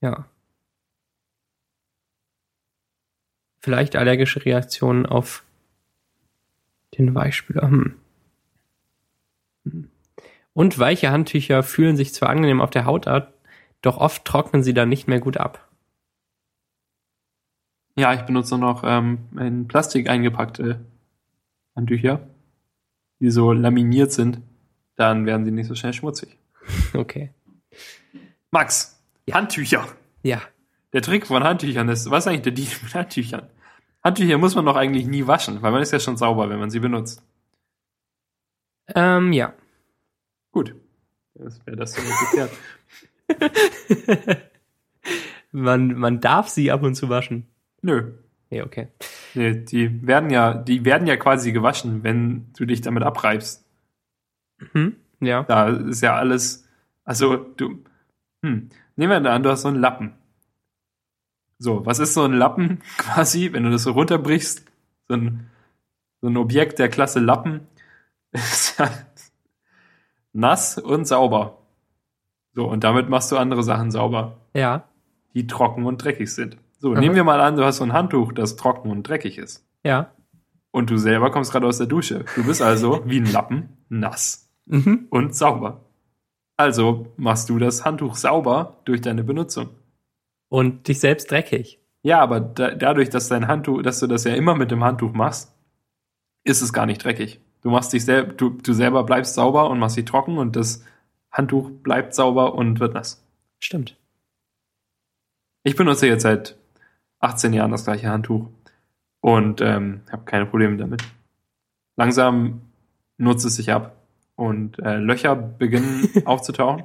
Ja. 0.00 0.26
Vielleicht 3.60 3.96
allergische 3.96 4.44
Reaktionen 4.44 5.04
auf 5.04 5.44
den 6.96 7.14
Weichspüler. 7.14 7.68
Hm. 7.68 8.00
Und 10.54 10.78
weiche 10.78 11.10
Handtücher 11.10 11.62
fühlen 11.62 11.96
sich 11.96 12.14
zwar 12.14 12.30
angenehm 12.30 12.60
auf 12.60 12.70
der 12.70 12.86
Haut 12.86 13.06
ab, 13.06 13.34
doch 13.82 13.98
oft 13.98 14.24
trocknen 14.24 14.62
sie 14.62 14.74
dann 14.74 14.88
nicht 14.88 15.06
mehr 15.06 15.20
gut 15.20 15.36
ab. 15.36 15.68
ja, 17.98 18.14
ich 18.14 18.22
benutze 18.22 18.56
noch 18.56 18.84
ähm, 18.86 19.18
in 19.38 19.66
Plastik 19.66 20.08
eingepackte 20.08 20.78
Handtücher, 21.74 22.20
die 23.20 23.30
so 23.30 23.52
laminiert 23.52 24.12
sind. 24.12 24.40
Dann 24.96 25.26
werden 25.26 25.44
sie 25.44 25.50
nicht 25.50 25.66
so 25.66 25.74
schnell 25.74 25.92
schmutzig. 25.92 26.36
Okay. 26.94 27.32
Max, 28.50 29.00
Handtücher. 29.30 29.86
Ja. 30.22 30.42
Der 30.92 31.02
Trick 31.02 31.26
von 31.26 31.42
Handtüchern 31.44 31.88
ist, 31.88 32.10
was 32.10 32.24
ist 32.24 32.28
eigentlich 32.28 32.42
der 32.42 32.52
Deal 32.52 32.68
mit 32.82 32.94
Handtüchern? 32.94 33.48
Handtücher 34.04 34.38
muss 34.38 34.54
man 34.54 34.66
doch 34.66 34.76
eigentlich 34.76 35.06
nie 35.06 35.26
waschen, 35.26 35.62
weil 35.62 35.72
man 35.72 35.82
ist 35.82 35.92
ja 35.92 36.00
schon 36.00 36.16
sauber, 36.16 36.50
wenn 36.50 36.58
man 36.58 36.70
sie 36.70 36.80
benutzt. 36.80 37.22
Ähm, 38.94 39.32
ja. 39.32 39.54
Gut. 40.52 40.74
Das 41.34 41.64
wäre 41.66 41.76
das 41.76 41.94
so 41.94 42.02
geklärt. 42.02 42.50
Man, 45.52 45.94
man 45.94 46.20
darf 46.20 46.48
sie 46.48 46.70
ab 46.70 46.82
und 46.82 46.94
zu 46.94 47.08
waschen. 47.08 47.46
Nö. 47.80 48.12
Nee, 48.50 48.62
okay. 48.62 48.88
Nee, 49.34 49.54
die 49.56 50.06
werden 50.06 50.30
ja, 50.30 50.54
die 50.54 50.84
werden 50.84 51.06
ja 51.06 51.16
quasi 51.16 51.52
gewaschen, 51.52 52.02
wenn 52.02 52.50
du 52.56 52.64
dich 52.64 52.80
damit 52.80 53.02
abreibst. 53.02 53.64
Hm? 54.72 54.96
Ja. 55.20 55.42
Da 55.42 55.68
ist 55.68 56.00
ja 56.00 56.14
alles, 56.16 56.66
also 57.04 57.36
du, 57.36 57.84
hm, 58.42 58.70
nehmen 58.96 59.22
wir 59.24 59.30
an, 59.30 59.42
du 59.42 59.50
hast 59.50 59.62
so 59.62 59.68
einen 59.68 59.80
Lappen. 59.80 60.14
So, 61.58 61.84
was 61.84 61.98
ist 61.98 62.14
so 62.14 62.22
ein 62.24 62.32
Lappen 62.32 62.80
quasi, 62.98 63.52
wenn 63.52 63.64
du 63.64 63.70
das 63.70 63.82
so 63.82 63.92
runterbrichst? 63.92 64.64
So 65.08 65.14
ein, 65.14 65.50
so 66.20 66.28
ein 66.28 66.36
Objekt 66.36 66.78
der 66.78 66.88
Klasse 66.88 67.20
Lappen 67.20 67.66
ist 68.32 68.78
ja 68.78 68.90
nass 70.32 70.78
und 70.78 71.06
sauber. 71.06 71.58
So, 72.54 72.66
und 72.68 72.82
damit 72.84 73.08
machst 73.08 73.30
du 73.30 73.36
andere 73.36 73.62
Sachen 73.62 73.90
sauber, 73.90 74.38
Ja. 74.54 74.84
die 75.34 75.46
trocken 75.46 75.84
und 75.84 76.02
dreckig 76.02 76.32
sind. 76.32 76.56
So, 76.78 76.92
Aha. 76.92 77.00
nehmen 77.00 77.14
wir 77.16 77.24
mal 77.24 77.40
an, 77.40 77.56
du 77.56 77.64
hast 77.64 77.78
so 77.78 77.84
ein 77.84 77.92
Handtuch, 77.92 78.32
das 78.32 78.56
trocken 78.56 78.90
und 78.90 79.02
dreckig 79.02 79.38
ist. 79.38 79.66
Ja. 79.84 80.12
Und 80.70 80.90
du 80.90 80.96
selber 80.96 81.30
kommst 81.30 81.50
gerade 81.52 81.66
aus 81.66 81.78
der 81.78 81.86
Dusche. 81.86 82.24
Du 82.36 82.44
bist 82.44 82.62
also 82.62 83.02
wie 83.06 83.18
ein 83.20 83.30
Lappen, 83.30 83.76
nass 83.88 84.48
Mhm. 84.66 85.06
und 85.10 85.34
sauber. 85.34 85.84
Also 86.56 87.06
machst 87.16 87.48
du 87.48 87.58
das 87.58 87.84
Handtuch 87.86 88.16
sauber 88.16 88.76
durch 88.84 89.00
deine 89.00 89.24
Benutzung. 89.24 89.70
Und 90.50 90.88
dich 90.88 91.00
selbst 91.00 91.30
dreckig. 91.30 91.80
Ja, 92.02 92.20
aber 92.20 92.40
da, 92.40 92.74
dadurch, 92.74 93.08
dass 93.10 93.28
dein 93.28 93.48
Handtuch, 93.48 93.82
dass 93.82 93.98
du 94.00 94.06
das 94.06 94.24
ja 94.24 94.34
immer 94.34 94.54
mit 94.54 94.70
dem 94.70 94.84
Handtuch 94.84 95.12
machst, 95.12 95.54
ist 96.44 96.60
es 96.62 96.72
gar 96.72 96.84
nicht 96.86 97.02
dreckig. 97.02 97.40
Du 97.62 97.70
machst 97.70 97.92
dich 97.92 98.04
selber, 98.04 98.32
du, 98.34 98.50
du 98.50 98.72
selber 98.72 99.04
bleibst 99.04 99.34
sauber 99.34 99.70
und 99.70 99.78
machst 99.78 99.96
dich 99.96 100.04
trocken 100.04 100.36
und 100.38 100.54
das 100.54 100.84
Handtuch 101.32 101.70
bleibt 101.82 102.14
sauber 102.14 102.54
und 102.54 102.78
wird 102.78 102.92
nass. 102.94 103.26
Stimmt. 103.58 103.96
Ich 105.64 105.76
benutze 105.76 106.06
jetzt 106.06 106.22
seit 106.22 106.57
18 107.20 107.52
Jahren 107.52 107.70
das 107.70 107.84
gleiche 107.84 108.08
Handtuch 108.08 108.48
und 109.20 109.60
ähm, 109.60 110.02
habe 110.10 110.24
keine 110.24 110.46
Probleme 110.46 110.76
damit. 110.76 111.02
Langsam 111.96 112.62
nutzt 113.16 113.44
es 113.44 113.56
sich 113.56 113.72
ab 113.72 113.96
und 114.36 114.78
äh, 114.78 114.96
Löcher 114.96 115.34
beginnen 115.34 116.08
aufzutauchen. 116.24 116.84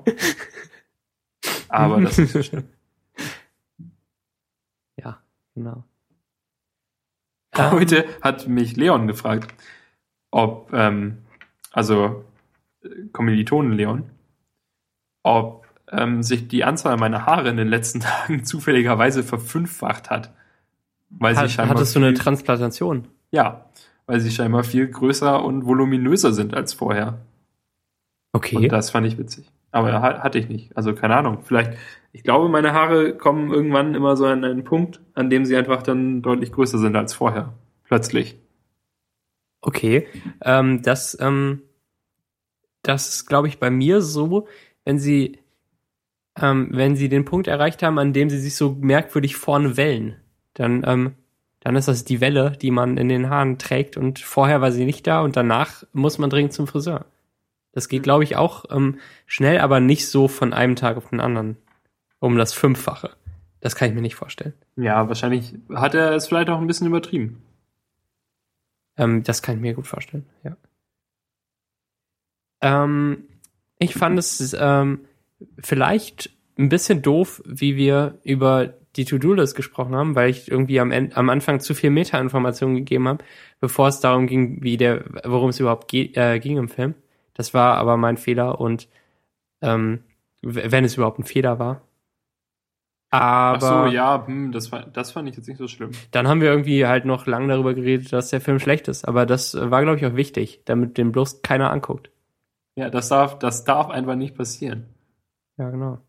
Aber 1.69 2.01
das 2.01 2.13
ist 2.13 2.19
nicht 2.19 2.31
so 2.31 2.43
schlimm. 2.43 2.65
Ja, 4.95 5.23
genau. 5.55 5.83
Ähm, 7.55 7.71
Heute 7.71 8.05
hat 8.21 8.47
mich 8.47 8.75
Leon 8.75 9.07
gefragt, 9.07 9.53
ob, 10.29 10.71
ähm, 10.71 11.17
also 11.71 12.25
äh, 12.83 13.07
Kommilitonen 13.11 13.73
Leon, 13.73 14.09
ob 15.23 15.62
ähm, 15.95 16.23
sich 16.23 16.47
die 16.47 16.63
Anzahl 16.63 16.97
meiner 16.97 17.25
Haare 17.25 17.49
in 17.49 17.57
den 17.57 17.67
letzten 17.67 17.99
Tagen 18.01 18.43
zufälligerweise 18.43 19.23
verfünffacht 19.23 20.09
hat. 20.09 20.33
Weil 21.09 21.35
sie 21.35 21.41
Hat, 21.41 21.51
scheinbar 21.51 21.75
hattest 21.75 21.95
du 21.95 21.99
eine 21.99 22.13
Transplantation? 22.13 23.07
Ja, 23.31 23.65
weil 24.05 24.19
sie 24.19 24.31
scheinbar 24.31 24.63
viel 24.63 24.87
größer 24.87 25.43
und 25.43 25.65
voluminöser 25.65 26.33
sind 26.33 26.53
als 26.53 26.73
vorher. 26.73 27.19
Okay. 28.33 28.55
Und 28.57 28.69
das 28.71 28.89
fand 28.89 29.05
ich 29.07 29.17
witzig. 29.17 29.49
Aber 29.71 29.93
ha- 30.01 30.21
hatte 30.23 30.39
ich 30.39 30.49
nicht. 30.49 30.75
Also 30.75 30.93
keine 30.93 31.15
Ahnung. 31.15 31.39
Vielleicht, 31.43 31.73
ich 32.11 32.23
glaube, 32.23 32.49
meine 32.49 32.73
Haare 32.73 33.15
kommen 33.17 33.51
irgendwann 33.51 33.95
immer 33.95 34.15
so 34.17 34.25
an 34.25 34.43
einen 34.43 34.63
Punkt, 34.63 35.01
an 35.13 35.29
dem 35.29 35.45
sie 35.45 35.55
einfach 35.55 35.83
dann 35.83 36.21
deutlich 36.21 36.51
größer 36.51 36.77
sind 36.77 36.95
als 36.95 37.13
vorher. 37.13 37.53
Plötzlich. 37.83 38.37
Okay, 39.61 40.07
ähm, 40.41 40.81
das, 40.81 41.17
ähm, 41.21 41.61
das 42.81 43.07
ist, 43.09 43.25
glaube 43.27 43.47
ich, 43.47 43.59
bei 43.59 43.69
mir 43.69 44.01
so, 44.01 44.47
wenn 44.83 44.99
sie, 44.99 45.39
ähm, 46.39 46.69
wenn 46.71 46.95
sie 46.95 47.09
den 47.09 47.25
Punkt 47.25 47.47
erreicht 47.47 47.83
haben, 47.83 47.99
an 47.99 48.13
dem 48.13 48.29
sie 48.29 48.39
sich 48.39 48.55
so 48.55 48.75
merkwürdig 48.79 49.35
vorne 49.35 49.77
wellen, 49.77 50.17
dann, 50.53 50.83
ähm, 50.85 51.13
dann 51.59 51.75
ist 51.75 51.87
das 51.87 52.03
die 52.03 52.21
Welle, 52.21 52.51
die 52.51 52.71
man 52.71 52.97
in 52.97 53.09
den 53.09 53.29
Haaren 53.29 53.57
trägt 53.57 53.97
und 53.97 54.19
vorher 54.19 54.61
war 54.61 54.71
sie 54.71 54.85
nicht 54.85 55.05
da 55.07 55.21
und 55.21 55.35
danach 55.35 55.83
muss 55.93 56.17
man 56.17 56.29
dringend 56.29 56.53
zum 56.53 56.67
Friseur. 56.67 57.05
Das 57.71 57.89
geht, 57.89 58.03
glaube 58.03 58.23
ich, 58.23 58.35
auch 58.35 58.65
ähm, 58.69 58.99
schnell, 59.25 59.59
aber 59.59 59.79
nicht 59.79 60.07
so 60.07 60.27
von 60.27 60.53
einem 60.53 60.75
Tag 60.75 60.97
auf 60.97 61.09
den 61.09 61.19
anderen. 61.19 61.57
Um 62.19 62.37
das 62.37 62.53
Fünffache. 62.53 63.11
Das 63.59 63.75
kann 63.75 63.89
ich 63.89 63.95
mir 63.95 64.01
nicht 64.01 64.15
vorstellen. 64.15 64.53
Ja, 64.75 65.07
wahrscheinlich 65.07 65.55
hat 65.73 65.95
er 65.95 66.11
es 66.11 66.27
vielleicht 66.27 66.49
auch 66.49 66.59
ein 66.61 66.67
bisschen 66.67 66.87
übertrieben. 66.87 67.41
Ähm, 68.95 69.23
das 69.23 69.41
kann 69.41 69.55
ich 69.55 69.61
mir 69.61 69.73
gut 69.73 69.87
vorstellen, 69.87 70.25
ja. 70.43 70.55
Ähm, 72.61 73.25
ich 73.79 73.93
fand 73.95 74.17
es 74.17 74.55
ähm, 74.57 75.01
vielleicht 75.59 76.31
ein 76.57 76.69
bisschen 76.69 77.01
doof, 77.01 77.41
wie 77.45 77.75
wir 77.75 78.19
über 78.23 78.73
die 78.95 79.05
To-Do-List 79.05 79.55
gesprochen 79.55 79.95
haben, 79.95 80.15
weil 80.15 80.29
ich 80.29 80.51
irgendwie 80.51 80.79
am, 80.79 80.91
End, 80.91 81.17
am 81.17 81.29
Anfang 81.29 81.59
zu 81.59 81.73
viel 81.73 81.89
Meta-Informationen 81.89 82.75
gegeben 82.75 83.07
habe, 83.07 83.23
bevor 83.59 83.87
es 83.87 83.99
darum 83.99 84.27
ging, 84.27 84.61
wie 84.61 84.77
der, 84.77 85.03
worum 85.25 85.49
es 85.49 85.59
überhaupt 85.59 85.89
ge 85.89 86.11
äh, 86.13 86.39
ging 86.39 86.57
im 86.57 86.69
Film. 86.69 86.93
Das 87.33 87.53
war 87.53 87.77
aber 87.77 87.97
mein 87.97 88.17
Fehler 88.17 88.61
und 88.61 88.87
ähm, 89.61 90.03
wenn 90.41 90.85
es 90.85 90.95
überhaupt 90.95 91.19
ein 91.19 91.23
Fehler 91.23 91.57
war. 91.57 91.81
Aber 93.09 93.57
Ach 93.67 93.85
so, 93.87 93.93
ja, 93.93 94.25
hm, 94.25 94.51
das, 94.51 94.71
war, 94.71 94.87
das 94.87 95.11
fand 95.11 95.29
ich 95.29 95.35
jetzt 95.35 95.47
nicht 95.47 95.59
so 95.59 95.67
schlimm. 95.67 95.91
dann 96.11 96.27
haben 96.27 96.41
wir 96.41 96.49
irgendwie 96.49 96.87
halt 96.87 97.05
noch 97.05 97.27
lange 97.27 97.47
darüber 97.47 97.73
geredet, 97.73 98.11
dass 98.11 98.29
der 98.29 98.41
Film 98.41 98.59
schlecht 98.59 98.87
ist. 98.87 99.07
Aber 99.07 99.25
das 99.25 99.53
war, 99.55 99.83
glaube 99.83 99.97
ich, 99.97 100.05
auch 100.05 100.15
wichtig, 100.15 100.61
damit 100.65 100.97
den 100.97 101.11
bloß 101.11 101.43
keiner 101.43 101.71
anguckt. 101.71 102.09
Ja, 102.75 102.89
das 102.89 103.09
darf, 103.09 103.37
das 103.37 103.65
darf 103.65 103.89
einfach 103.89 104.15
nicht 104.15 104.35
passieren. 104.35 104.87
Ja, 105.57 105.69
genau. 105.69 105.99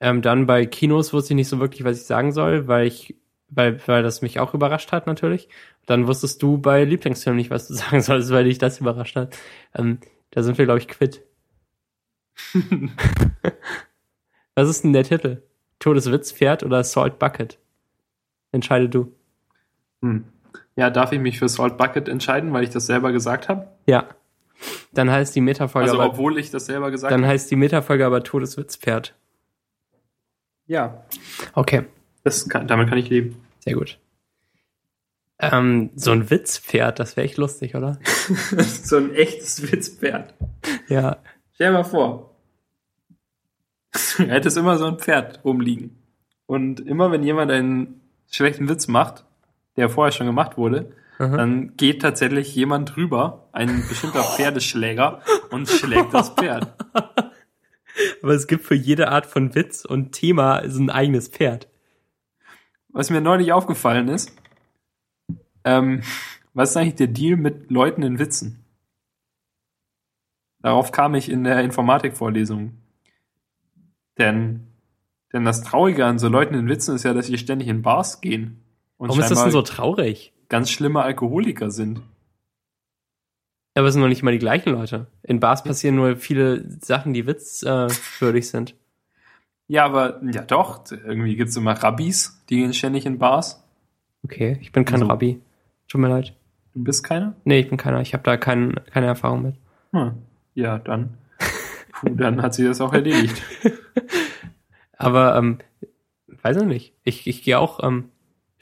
Ähm, 0.00 0.22
dann 0.22 0.46
bei 0.46 0.66
Kinos 0.66 1.12
wusste 1.12 1.32
ich 1.32 1.36
nicht 1.36 1.48
so 1.48 1.60
wirklich, 1.60 1.84
was 1.84 2.00
ich 2.00 2.06
sagen 2.06 2.32
soll, 2.32 2.68
weil 2.68 2.86
ich, 2.86 3.16
weil, 3.48 3.80
weil 3.86 4.02
das 4.02 4.22
mich 4.22 4.38
auch 4.40 4.54
überrascht 4.54 4.92
hat, 4.92 5.06
natürlich. 5.06 5.48
Dann 5.86 6.06
wusstest 6.06 6.42
du 6.42 6.58
bei 6.58 6.84
Lieblingsfilm 6.84 7.36
nicht, 7.36 7.50
was 7.50 7.68
du 7.68 7.74
sagen 7.74 8.00
sollst, 8.00 8.30
weil 8.30 8.44
dich 8.44 8.58
das 8.58 8.80
überrascht 8.80 9.16
hat. 9.16 9.36
Ähm, 9.74 9.98
da 10.30 10.42
sind 10.42 10.58
wir, 10.58 10.64
glaube 10.64 10.80
ich, 10.80 10.88
quitt. 10.88 11.22
was 14.54 14.68
ist 14.68 14.82
denn 14.84 14.92
der 14.92 15.04
Titel? 15.04 15.42
Todeswitzpferd 15.78 16.64
oder 16.64 16.82
Salt 16.82 17.18
Bucket? 17.18 17.58
Entscheide 18.52 18.88
du. 18.88 19.12
Hm. 20.02 20.24
Ja, 20.76 20.90
darf 20.90 21.12
ich 21.12 21.20
mich 21.20 21.38
für 21.38 21.48
Salt 21.48 21.76
Bucket 21.78 22.08
entscheiden, 22.08 22.52
weil 22.52 22.64
ich 22.64 22.70
das 22.70 22.86
selber 22.86 23.12
gesagt 23.12 23.48
habe? 23.48 23.68
Ja. 23.86 24.08
Dann 24.92 25.10
heißt 25.10 25.34
die 25.34 25.40
Metafolge 25.40 25.90
Also, 25.90 26.00
aber, 26.00 26.12
obwohl 26.12 26.38
ich 26.38 26.50
das 26.50 26.66
selber 26.66 26.90
gesagt 26.90 27.12
dann 27.12 27.26
heißt 27.26 27.50
die 27.50 27.56
Metafolge 27.56 28.06
aber 28.06 28.22
Todeswitzpferd. 28.22 29.14
Ja, 30.66 31.04
Okay. 31.54 31.84
das 32.22 32.48
kann, 32.48 32.66
damit 32.66 32.88
kann 32.88 32.98
ich 32.98 33.08
leben. 33.10 33.36
Sehr 33.60 33.74
gut. 33.74 33.98
Ähm, 35.40 35.90
so 35.96 36.12
ein 36.12 36.30
Witzpferd, 36.30 36.98
das 37.00 37.16
wäre 37.16 37.26
echt 37.26 37.36
lustig, 37.36 37.74
oder? 37.74 37.98
so 38.58 38.96
ein 38.96 39.12
echtes 39.14 39.70
Witzpferd. 39.70 40.32
Ja. 40.88 41.18
Stell 41.54 41.68
dir 41.68 41.78
mal 41.78 41.84
vor. 41.84 42.30
Du 44.16 44.24
hättest 44.24 44.56
immer 44.56 44.78
so 44.78 44.86
ein 44.86 44.98
Pferd 44.98 45.44
rumliegen. 45.44 45.96
Und 46.46 46.80
immer 46.80 47.10
wenn 47.12 47.22
jemand 47.22 47.50
einen 47.50 48.00
schlechten 48.30 48.68
Witz 48.68 48.86
macht, 48.88 49.24
der 49.76 49.88
vorher 49.88 50.12
schon 50.12 50.26
gemacht 50.26 50.56
wurde, 50.56 50.92
Aha. 51.18 51.36
dann 51.36 51.76
geht 51.76 52.02
tatsächlich 52.02 52.54
jemand 52.54 52.96
drüber, 52.96 53.48
ein 53.52 53.86
bestimmter 53.88 54.22
Pferdeschläger, 54.22 55.22
und 55.50 55.68
schlägt 55.68 56.12
das 56.12 56.30
Pferd. 56.30 56.74
Aber 58.22 58.32
es 58.32 58.46
gibt 58.46 58.64
für 58.64 58.74
jede 58.74 59.08
Art 59.08 59.26
von 59.26 59.54
Witz 59.54 59.84
und 59.84 60.12
Thema 60.12 60.68
so 60.68 60.82
ein 60.82 60.90
eigenes 60.90 61.28
Pferd. 61.28 61.68
Was 62.88 63.10
mir 63.10 63.20
neulich 63.20 63.52
aufgefallen 63.52 64.08
ist, 64.08 64.32
ähm, 65.64 66.02
was 66.52 66.70
ist 66.70 66.76
eigentlich 66.76 66.96
der 66.96 67.08
Deal 67.08 67.36
mit 67.36 67.70
Leuten 67.70 68.02
in 68.02 68.18
Witzen? 68.18 68.64
Darauf 70.60 70.92
kam 70.92 71.14
ich 71.14 71.28
in 71.28 71.44
der 71.44 71.60
Informatikvorlesung. 71.62 72.78
Denn, 74.18 74.68
denn 75.32 75.44
das 75.44 75.62
Traurige 75.62 76.06
an 76.06 76.18
so 76.18 76.28
Leuten 76.28 76.54
in 76.54 76.68
Witzen 76.68 76.94
ist 76.94 77.04
ja, 77.04 77.12
dass 77.12 77.26
sie 77.26 77.38
ständig 77.38 77.68
in 77.68 77.82
Bars 77.82 78.20
gehen. 78.20 78.64
Und 78.96 79.08
Warum 79.08 79.20
ist 79.20 79.30
das 79.30 79.42
denn 79.42 79.50
so 79.50 79.62
traurig? 79.62 80.33
Ganz 80.48 80.70
schlimme 80.70 81.02
Alkoholiker 81.02 81.70
sind. 81.70 82.02
Aber 83.74 83.88
es 83.88 83.94
sind 83.94 84.02
noch 84.02 84.08
nicht 84.08 84.22
mal 84.22 84.30
die 84.30 84.38
gleichen 84.38 84.72
Leute. 84.72 85.08
In 85.22 85.40
Bars 85.40 85.64
passieren 85.64 85.96
nur 85.96 86.16
viele 86.16 86.64
Sachen, 86.80 87.12
die 87.12 87.26
witzwürdig 87.26 88.48
sind. 88.48 88.76
Ja, 89.66 89.84
aber 89.84 90.20
ja 90.30 90.42
doch, 90.42 90.84
irgendwie 90.90 91.34
gibt's 91.36 91.56
immer 91.56 91.72
Rabbis, 91.72 92.40
die 92.48 92.58
gehen 92.58 92.74
ständig 92.74 93.06
in 93.06 93.18
Bars. 93.18 93.64
Okay, 94.22 94.58
ich 94.60 94.72
bin 94.72 94.84
kein 94.84 94.96
Also- 95.00 95.06
Rabbi. 95.06 95.40
Tut 95.88 96.00
mir 96.00 96.08
leid. 96.08 96.34
Du 96.72 96.82
bist 96.82 97.04
keiner? 97.04 97.34
Nee, 97.44 97.60
ich 97.60 97.68
bin 97.68 97.76
keiner. 97.78 98.00
Ich 98.00 98.14
habe 98.14 98.22
da 98.24 98.36
kein, 98.36 98.74
keine 98.92 99.06
Erfahrung 99.06 99.42
mit. 99.42 99.54
Hm. 99.92 100.12
Ja, 100.54 100.78
dann. 100.78 101.18
Puh, 101.92 102.08
dann 102.10 102.42
hat 102.42 102.54
sie 102.54 102.64
das 102.64 102.80
auch 102.80 102.92
erledigt. 102.92 103.42
Aber 104.96 105.36
ähm, 105.36 105.58
weiß 106.42 106.56
ich 106.58 106.64
nicht. 106.64 106.94
Ich, 107.04 107.26
ich 107.26 107.42
gehe 107.42 107.58
auch 107.58 107.82
ähm, 107.82 108.10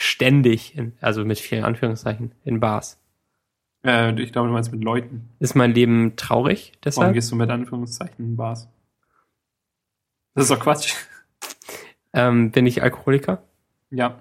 ständig, 0.02 0.76
in, 0.76 0.92
also 1.00 1.24
mit 1.24 1.38
vielen 1.38 1.64
Anführungszeichen, 1.64 2.32
in 2.44 2.60
Bars. 2.60 3.00
Äh, 3.84 4.20
ich 4.20 4.32
glaube, 4.32 4.48
du 4.48 4.54
meinst 4.54 4.72
mit 4.72 4.82
Leuten. 4.82 5.30
Ist 5.38 5.54
mein 5.54 5.72
Leben 5.72 6.16
traurig 6.16 6.72
Warum 6.72 6.80
deshalb? 6.84 7.14
gehst 7.14 7.30
du 7.30 7.36
mit 7.36 7.50
Anführungszeichen 7.50 8.24
in 8.24 8.36
Bars? 8.36 8.68
Das 10.34 10.44
ist 10.44 10.50
doch 10.50 10.60
Quatsch. 10.60 10.94
Ähm, 12.14 12.50
bin 12.50 12.66
ich 12.66 12.82
Alkoholiker? 12.82 13.42
Ja. 13.90 14.20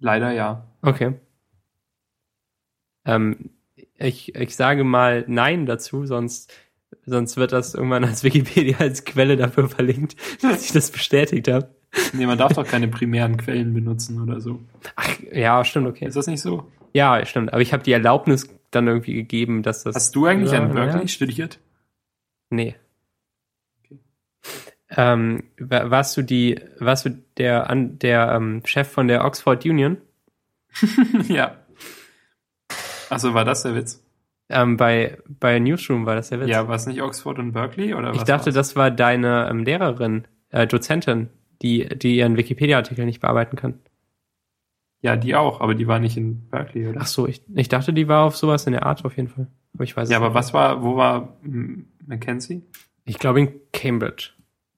Leider 0.00 0.32
ja. 0.32 0.66
Okay. 0.82 1.14
Ähm, 3.04 3.50
ich, 3.96 4.34
ich 4.34 4.54
sage 4.54 4.84
mal 4.84 5.24
Nein 5.28 5.66
dazu, 5.66 6.04
sonst, 6.04 6.52
sonst 7.06 7.36
wird 7.36 7.52
das 7.52 7.74
irgendwann 7.74 8.04
als 8.04 8.22
Wikipedia 8.22 8.78
als 8.78 9.04
Quelle 9.04 9.36
dafür 9.36 9.68
verlinkt, 9.68 10.16
dass 10.42 10.64
ich 10.64 10.72
das 10.72 10.90
bestätigt 10.90 11.48
habe. 11.48 11.74
Nee, 12.12 12.26
man 12.26 12.38
darf 12.38 12.52
doch 12.52 12.66
keine 12.66 12.88
primären 12.88 13.36
Quellen 13.36 13.72
benutzen 13.74 14.20
oder 14.22 14.40
so. 14.40 14.60
Ach, 14.96 15.08
ja, 15.32 15.64
stimmt, 15.64 15.86
okay. 15.88 16.06
Ist 16.06 16.16
das 16.16 16.26
nicht 16.26 16.40
so? 16.40 16.70
Ja, 16.92 17.24
stimmt. 17.24 17.52
Aber 17.52 17.62
ich 17.62 17.72
habe 17.72 17.82
die 17.82 17.92
Erlaubnis 17.92 18.48
dann 18.70 18.86
irgendwie 18.86 19.14
gegeben, 19.14 19.62
dass 19.62 19.84
das. 19.84 19.94
Hast 19.94 20.14
du 20.16 20.26
eigentlich 20.26 20.52
ja, 20.52 20.58
an 20.62 20.72
Berkeley 20.74 21.02
Ja. 21.02 21.08
studiert? 21.08 21.58
Nee. 22.50 22.76
Okay. 23.84 23.98
Ähm, 24.90 25.44
wa- 25.58 25.90
warst 25.90 26.16
du 26.16 26.22
die, 26.22 26.60
warst 26.78 27.06
du 27.06 27.10
der, 27.36 27.68
an, 27.70 27.98
der 27.98 28.32
ähm, 28.32 28.62
Chef 28.64 28.88
von 28.88 29.08
der 29.08 29.24
Oxford 29.24 29.64
Union? 29.66 29.98
ja. 31.28 31.56
Also 33.10 33.32
war 33.34 33.44
das 33.44 33.62
der 33.62 33.74
Witz? 33.74 34.02
Ähm, 34.50 34.76
bei, 34.78 35.18
bei 35.26 35.58
Newsroom 35.58 36.06
war 36.06 36.14
das 36.14 36.30
der 36.30 36.40
Witz. 36.40 36.48
Ja, 36.48 36.68
war 36.68 36.76
es 36.76 36.86
nicht 36.86 37.02
Oxford 37.02 37.38
und 37.38 37.52
Berkeley 37.52 37.94
oder 37.94 38.12
ich 38.12 38.20
was 38.20 38.24
dachte, 38.26 38.46
war's? 38.46 38.54
das 38.54 38.76
war 38.76 38.90
deine 38.90 39.48
ähm, 39.50 39.64
Lehrerin, 39.64 40.26
äh, 40.50 40.66
Dozentin, 40.66 41.28
die, 41.62 41.88
die 41.88 42.16
ihren 42.16 42.36
Wikipedia-Artikel 42.36 43.04
nicht 43.04 43.20
bearbeiten 43.20 43.56
kann. 43.56 43.78
Ja, 45.00 45.16
die 45.16 45.34
auch, 45.36 45.60
aber 45.60 45.74
die 45.74 45.86
war 45.86 46.00
nicht 46.00 46.16
in 46.16 46.48
Berkeley, 46.48 46.88
oder? 46.88 47.00
Ach 47.02 47.06
so, 47.06 47.26
ich, 47.28 47.42
ich 47.54 47.68
dachte, 47.68 47.92
die 47.92 48.08
war 48.08 48.24
auf 48.24 48.36
sowas 48.36 48.66
in 48.66 48.72
der 48.72 48.84
Art 48.84 49.04
auf 49.04 49.16
jeden 49.16 49.28
Fall. 49.28 49.46
Aber 49.74 49.84
ich 49.84 49.96
weiß 49.96 50.10
ja, 50.10 50.16
aber 50.16 50.28
nicht. 50.28 50.34
was 50.34 50.52
war, 50.52 50.82
wo 50.82 50.96
war 50.96 51.36
hm, 51.42 51.86
Mackenzie? 52.06 52.62
Ich 53.04 53.18
glaube 53.18 53.40
in 53.40 53.52
Cambridge. 53.72 54.30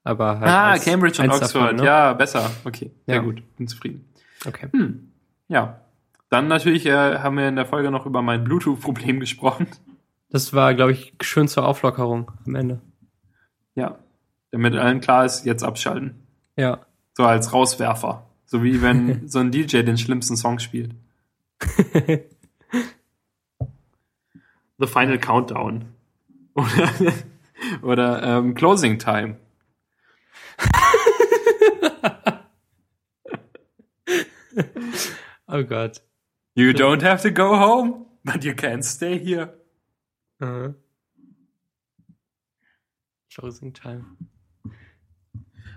Aber 0.03 0.39
halt 0.39 0.49
ah, 0.49 0.71
als- 0.71 0.85
Cambridge 0.85 1.21
und 1.21 1.29
Oxford. 1.29 1.55
davon, 1.63 1.75
ne? 1.77 1.85
Ja, 1.85 2.13
besser. 2.13 2.51
Okay, 2.65 2.91
sehr 3.05 3.15
Ja. 3.15 3.21
gut. 3.21 3.41
Bin 3.57 3.67
zufrieden. 3.67 4.05
Okay. 4.45 4.67
Hm. 4.71 5.11
Ja. 5.47 5.81
Dann 6.29 6.47
natürlich 6.47 6.85
äh, 6.85 7.19
haben 7.19 7.37
wir 7.37 7.47
in 7.47 7.55
der 7.55 7.65
Folge 7.65 7.91
noch 7.91 8.05
über 8.05 8.21
mein 8.21 8.43
Bluetooth-Problem 8.43 9.19
gesprochen. 9.19 9.67
Das 10.29 10.53
war, 10.53 10.73
glaube 10.75 10.93
ich, 10.93 11.13
schön 11.21 11.47
zur 11.47 11.65
Auflockerung 11.65 12.31
am 12.45 12.55
Ende. 12.55 12.79
Ja. 13.75 13.97
Damit 14.51 14.75
allen 14.75 15.01
klar 15.01 15.25
ist, 15.25 15.45
jetzt 15.45 15.63
abschalten. 15.63 16.15
Ja. 16.55 16.85
So 17.13 17.23
als 17.23 17.53
Rauswerfer. 17.53 18.27
So 18.45 18.63
wie 18.63 18.81
wenn 18.81 19.27
so 19.29 19.39
ein 19.39 19.51
DJ 19.51 19.83
den 19.83 19.97
schlimmsten 19.97 20.35
Song 20.35 20.59
spielt. 20.59 20.93
The 24.77 24.87
Final 24.87 25.19
Countdown. 25.19 25.93
Oder, 26.55 27.13
oder 27.83 28.23
ähm, 28.23 28.55
Closing 28.55 28.97
Time. 28.97 29.37
oh 35.47 35.63
Gott. 35.63 36.01
You 36.55 36.71
don't 36.71 37.03
have 37.03 37.21
to 37.21 37.31
go 37.31 37.57
home, 37.57 38.07
but 38.23 38.43
you 38.43 38.53
can 38.55 38.81
stay 38.81 39.17
here. 39.17 39.53
Mhm. 40.39 40.75
Closing 43.33 43.73
Time. 43.73 44.17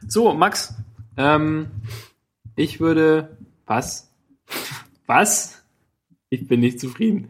So, 0.08 0.34
Max, 0.34 0.74
ähm, 1.16 1.70
ich 2.56 2.80
würde. 2.80 3.36
Was? 3.66 4.12
Was? 5.06 5.62
Ich 6.28 6.46
bin 6.48 6.60
nicht 6.60 6.80
zufrieden. 6.80 7.28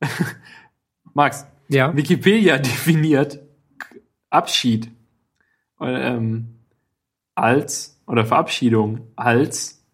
Max, 1.14 1.46
Ja. 1.68 1.96
Wikipedia 1.96 2.58
definiert 2.58 3.40
Abschied 4.30 4.90
ähm, 5.80 6.58
als 7.34 8.00
oder 8.06 8.24
Verabschiedung 8.24 9.08
als 9.16 9.84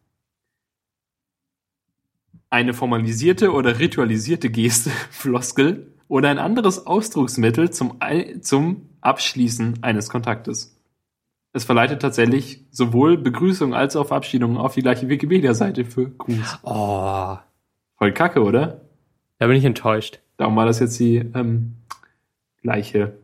eine 2.51 2.73
formalisierte 2.73 3.53
oder 3.53 3.79
ritualisierte 3.79 4.51
Geste, 4.51 4.91
Floskel 5.11 5.95
oder 6.09 6.31
ein 6.31 6.39
anderes 6.39 6.87
Ausdrucksmittel 6.87 7.71
zum, 7.71 7.99
zum 8.41 8.89
Abschließen 9.01 9.83
eines 9.83 10.09
Kontaktes. 10.09 10.78
Es 11.53 11.65
verleitet 11.65 12.03
tatsächlich 12.03 12.65
sowohl 12.71 13.17
Begrüßung 13.17 13.75
als 13.75 13.97
auch 13.97 14.07
Verabschiedung 14.07 14.57
auf 14.59 14.75
die 14.75 14.83
gleiche 14.83 15.09
Wikipedia-Seite 15.09 15.85
für 15.85 16.11
Gruß. 16.11 16.59
Oh. 16.63 17.37
Voll 17.97 18.13
kacke, 18.13 18.43
oder? 18.43 18.83
Da 19.39 19.47
bin 19.47 19.57
ich 19.57 19.65
enttäuscht. 19.65 20.21
Darum 20.37 20.57
war 20.57 20.67
das 20.67 20.79
jetzt 20.79 20.99
die 21.01 21.17
ähm, 21.17 21.77
gleiche 22.63 23.19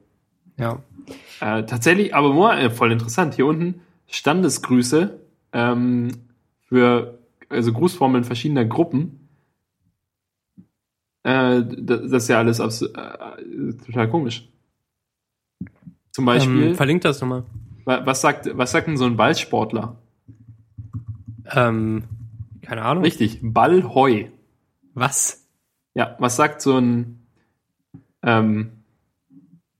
Ja. 0.56 0.82
Äh, 1.40 1.64
tatsächlich, 1.64 2.14
aber 2.14 2.58
äh, 2.58 2.70
voll 2.70 2.92
interessant. 2.92 3.34
Hier 3.34 3.46
unten 3.46 3.82
Standesgrüße 4.06 5.20
ähm, 5.52 6.08
für 6.66 7.18
also 7.48 7.72
Grußformeln 7.72 8.24
verschiedener 8.24 8.64
Gruppen. 8.64 9.28
Äh, 11.24 11.62
das, 11.62 12.10
das 12.10 12.22
ist 12.24 12.28
ja 12.28 12.38
alles 12.38 12.58
äh, 12.58 13.74
total 13.86 14.08
komisch. 14.08 14.48
Zum 16.10 16.24
Beispiel, 16.24 16.68
Ähm, 16.68 16.74
verlinkt 16.74 17.04
das 17.04 17.20
nochmal. 17.20 17.44
Wa- 17.84 18.04
was 18.06 18.20
sagt 18.20 18.56
was 18.56 18.72
sagt 18.72 18.86
denn 18.88 18.96
so 18.96 19.04
ein 19.06 19.16
Ballsportler? 19.16 19.96
Ähm, 21.46 22.04
keine 22.62 22.82
Ahnung. 22.82 23.04
Richtig, 23.04 23.40
Ballheu. 23.42 24.28
Was? 24.94 25.46
Ja, 25.94 26.16
was 26.18 26.36
sagt 26.36 26.60
so 26.62 26.78
ein 26.78 27.26
ähm, 28.22 28.84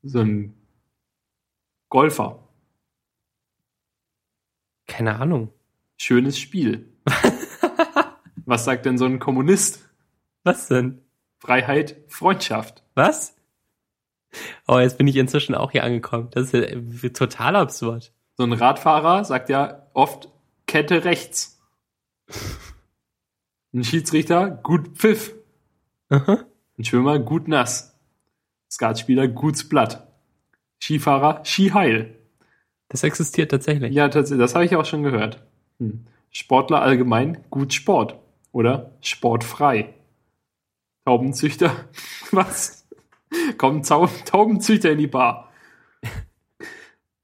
so 0.03 0.21
ein 0.21 0.55
Golfer? 1.89 2.41
Keine 4.87 5.17
Ahnung. 5.19 5.53
Schönes 5.97 6.39
Spiel. 6.39 6.93
was 8.45 8.65
sagt 8.65 8.85
denn 8.87 8.99
so 8.99 9.07
ein 9.07 9.19
Kommunist? 9.19 9.89
Was 10.43 10.69
denn? 10.69 11.01
Freiheit, 11.39 11.97
Freundschaft. 12.09 12.83
Was? 12.95 13.35
Oh, 14.67 14.79
jetzt 14.79 14.99
bin 14.99 15.07
ich 15.07 15.17
inzwischen 15.17 15.55
auch 15.55 15.73
hier 15.73 15.85
angekommen. 15.85 16.29
Das 16.33 16.45
ist 16.45 16.55
ja 16.55 16.61
äh, 16.61 17.11
total 17.11 17.57
absurd. 17.57 18.13
So 18.37 18.45
ein 18.45 18.53
Radfahrer 18.53 19.25
sagt 19.25 19.49
ja 19.49 19.87
oft 19.93 20.29
Kette 20.67 21.05
rechts. 21.05 21.61
Ein 23.73 23.85
Schiedsrichter, 23.85 24.51
gut 24.51 24.97
Pfiff. 24.97 25.35
Aha. 26.09 26.45
Ein 26.79 26.85
Schwimmer, 26.85 27.19
gut 27.19 27.49
nass. 27.49 27.97
Skatspieler, 28.71 29.29
guts 29.29 29.69
Blatt. 29.69 30.07
Skifahrer, 30.81 31.43
Skiheil. 31.45 32.17
Das 32.89 33.03
existiert 33.03 33.51
tatsächlich. 33.51 33.93
Ja, 33.95 34.09
tatsächlich, 34.09 34.45
das 34.45 34.55
habe 34.55 34.65
ich 34.65 34.77
auch 34.77 34.85
schon 34.85 35.03
gehört. 35.03 35.43
Hm. 35.79 36.07
Sportler 36.31 36.83
allgemein, 36.83 37.45
gut 37.51 37.73
Sport. 37.73 38.19
Oder 38.53 38.93
sportfrei. 39.01 39.95
Taubenzüchter, 41.05 41.89
was? 42.31 42.84
Kommen 43.59 43.83
Taubenzüchter 43.83 44.91
in 44.93 44.99
die 44.99 45.07
Bar. 45.07 45.53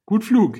Gut 0.06 0.24
Flug. 0.24 0.58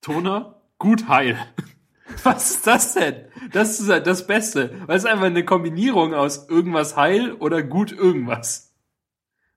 Toner, 0.00 0.62
gut 0.78 1.08
heil. 1.08 1.38
Was 2.22 2.50
ist 2.50 2.66
das 2.66 2.94
denn? 2.94 3.26
Das 3.52 3.80
ist 3.80 3.88
das 3.88 4.26
Beste. 4.26 4.86
Weil 4.86 4.96
es 4.96 5.04
ist 5.04 5.10
einfach 5.10 5.26
eine 5.26 5.44
Kombinierung 5.44 6.14
aus 6.14 6.48
irgendwas 6.48 6.96
heil 6.96 7.32
oder 7.32 7.62
gut 7.62 7.90
irgendwas. 7.90 8.72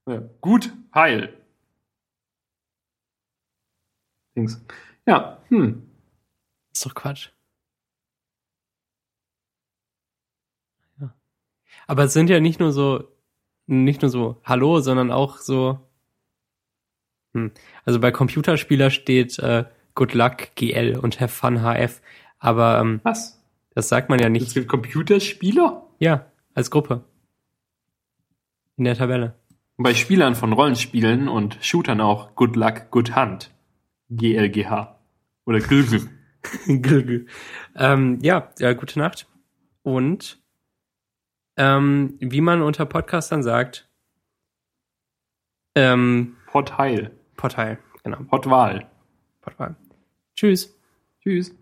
Ja, 0.08 0.24
gut 0.42 0.74
heil. 0.94 1.40
Dings. 4.36 4.60
Ja, 5.06 5.42
hm. 5.50 5.88
ist 6.74 6.86
doch 6.86 6.96
Quatsch. 6.96 7.30
Ja. 11.00 11.14
Aber 11.86 12.06
es 12.06 12.14
sind 12.14 12.30
ja 12.30 12.40
nicht 12.40 12.60
nur 12.60 12.72
so, 12.72 13.08
nicht 13.70 14.02
nur 14.02 14.10
so 14.10 14.38
Hallo, 14.44 14.80
sondern 14.82 15.12
auch 15.12 15.38
so. 15.38 15.80
Hm. 17.34 17.52
Also 17.86 18.00
bei 18.00 18.12
Computerspieler 18.12 18.90
steht 18.90 19.38
äh, 19.40 19.66
Good 19.96 20.14
Luck 20.14 20.56
GL 20.56 20.98
und 20.98 21.20
Have 21.20 21.34
Fun 21.34 21.62
HF. 21.62 22.02
Aber 22.40 22.80
ähm, 22.80 23.00
Was? 23.04 23.42
das 23.76 23.90
sagt 23.90 24.10
man 24.10 24.20
ja 24.20 24.26
Es 24.28 24.32
nicht. 24.32 24.54
gibt 24.54 24.68
Computerspieler? 24.68 25.86
Ja, 26.00 26.26
als 26.54 26.72
Gruppe. 26.72 27.04
In 28.78 28.86
der 28.86 28.96
Tabelle. 28.96 29.36
Und 29.78 29.84
bei 29.84 29.94
Spielern 29.94 30.36
von 30.36 30.52
Rollenspielen 30.54 31.28
und 31.28 31.58
Shootern 31.62 32.02
auch 32.02 32.36
Good 32.36 32.56
Luck, 32.56 32.90
Good 32.92 33.16
Hunt. 33.16 33.52
GLGH. 34.10 35.00
Oder 35.46 35.60
GLG. 35.60 36.02
ähm, 37.76 38.20
ja, 38.22 38.50
ja, 38.60 38.74
gute 38.74 39.00
Nacht. 39.00 39.28
Und 39.84 40.39
ähm, 41.60 42.16
wie 42.22 42.42
man 42.42 42.62
unter 42.62 42.86
Podcastern 42.86 43.44
sagt, 43.44 43.90
ähm. 45.76 46.38
Portal, 47.36 47.78
genau, 48.04 48.24
Potwahl. 48.24 48.90
Portal. 49.42 49.76
Tschüss. 50.36 50.74
Tschüss. 51.22 51.54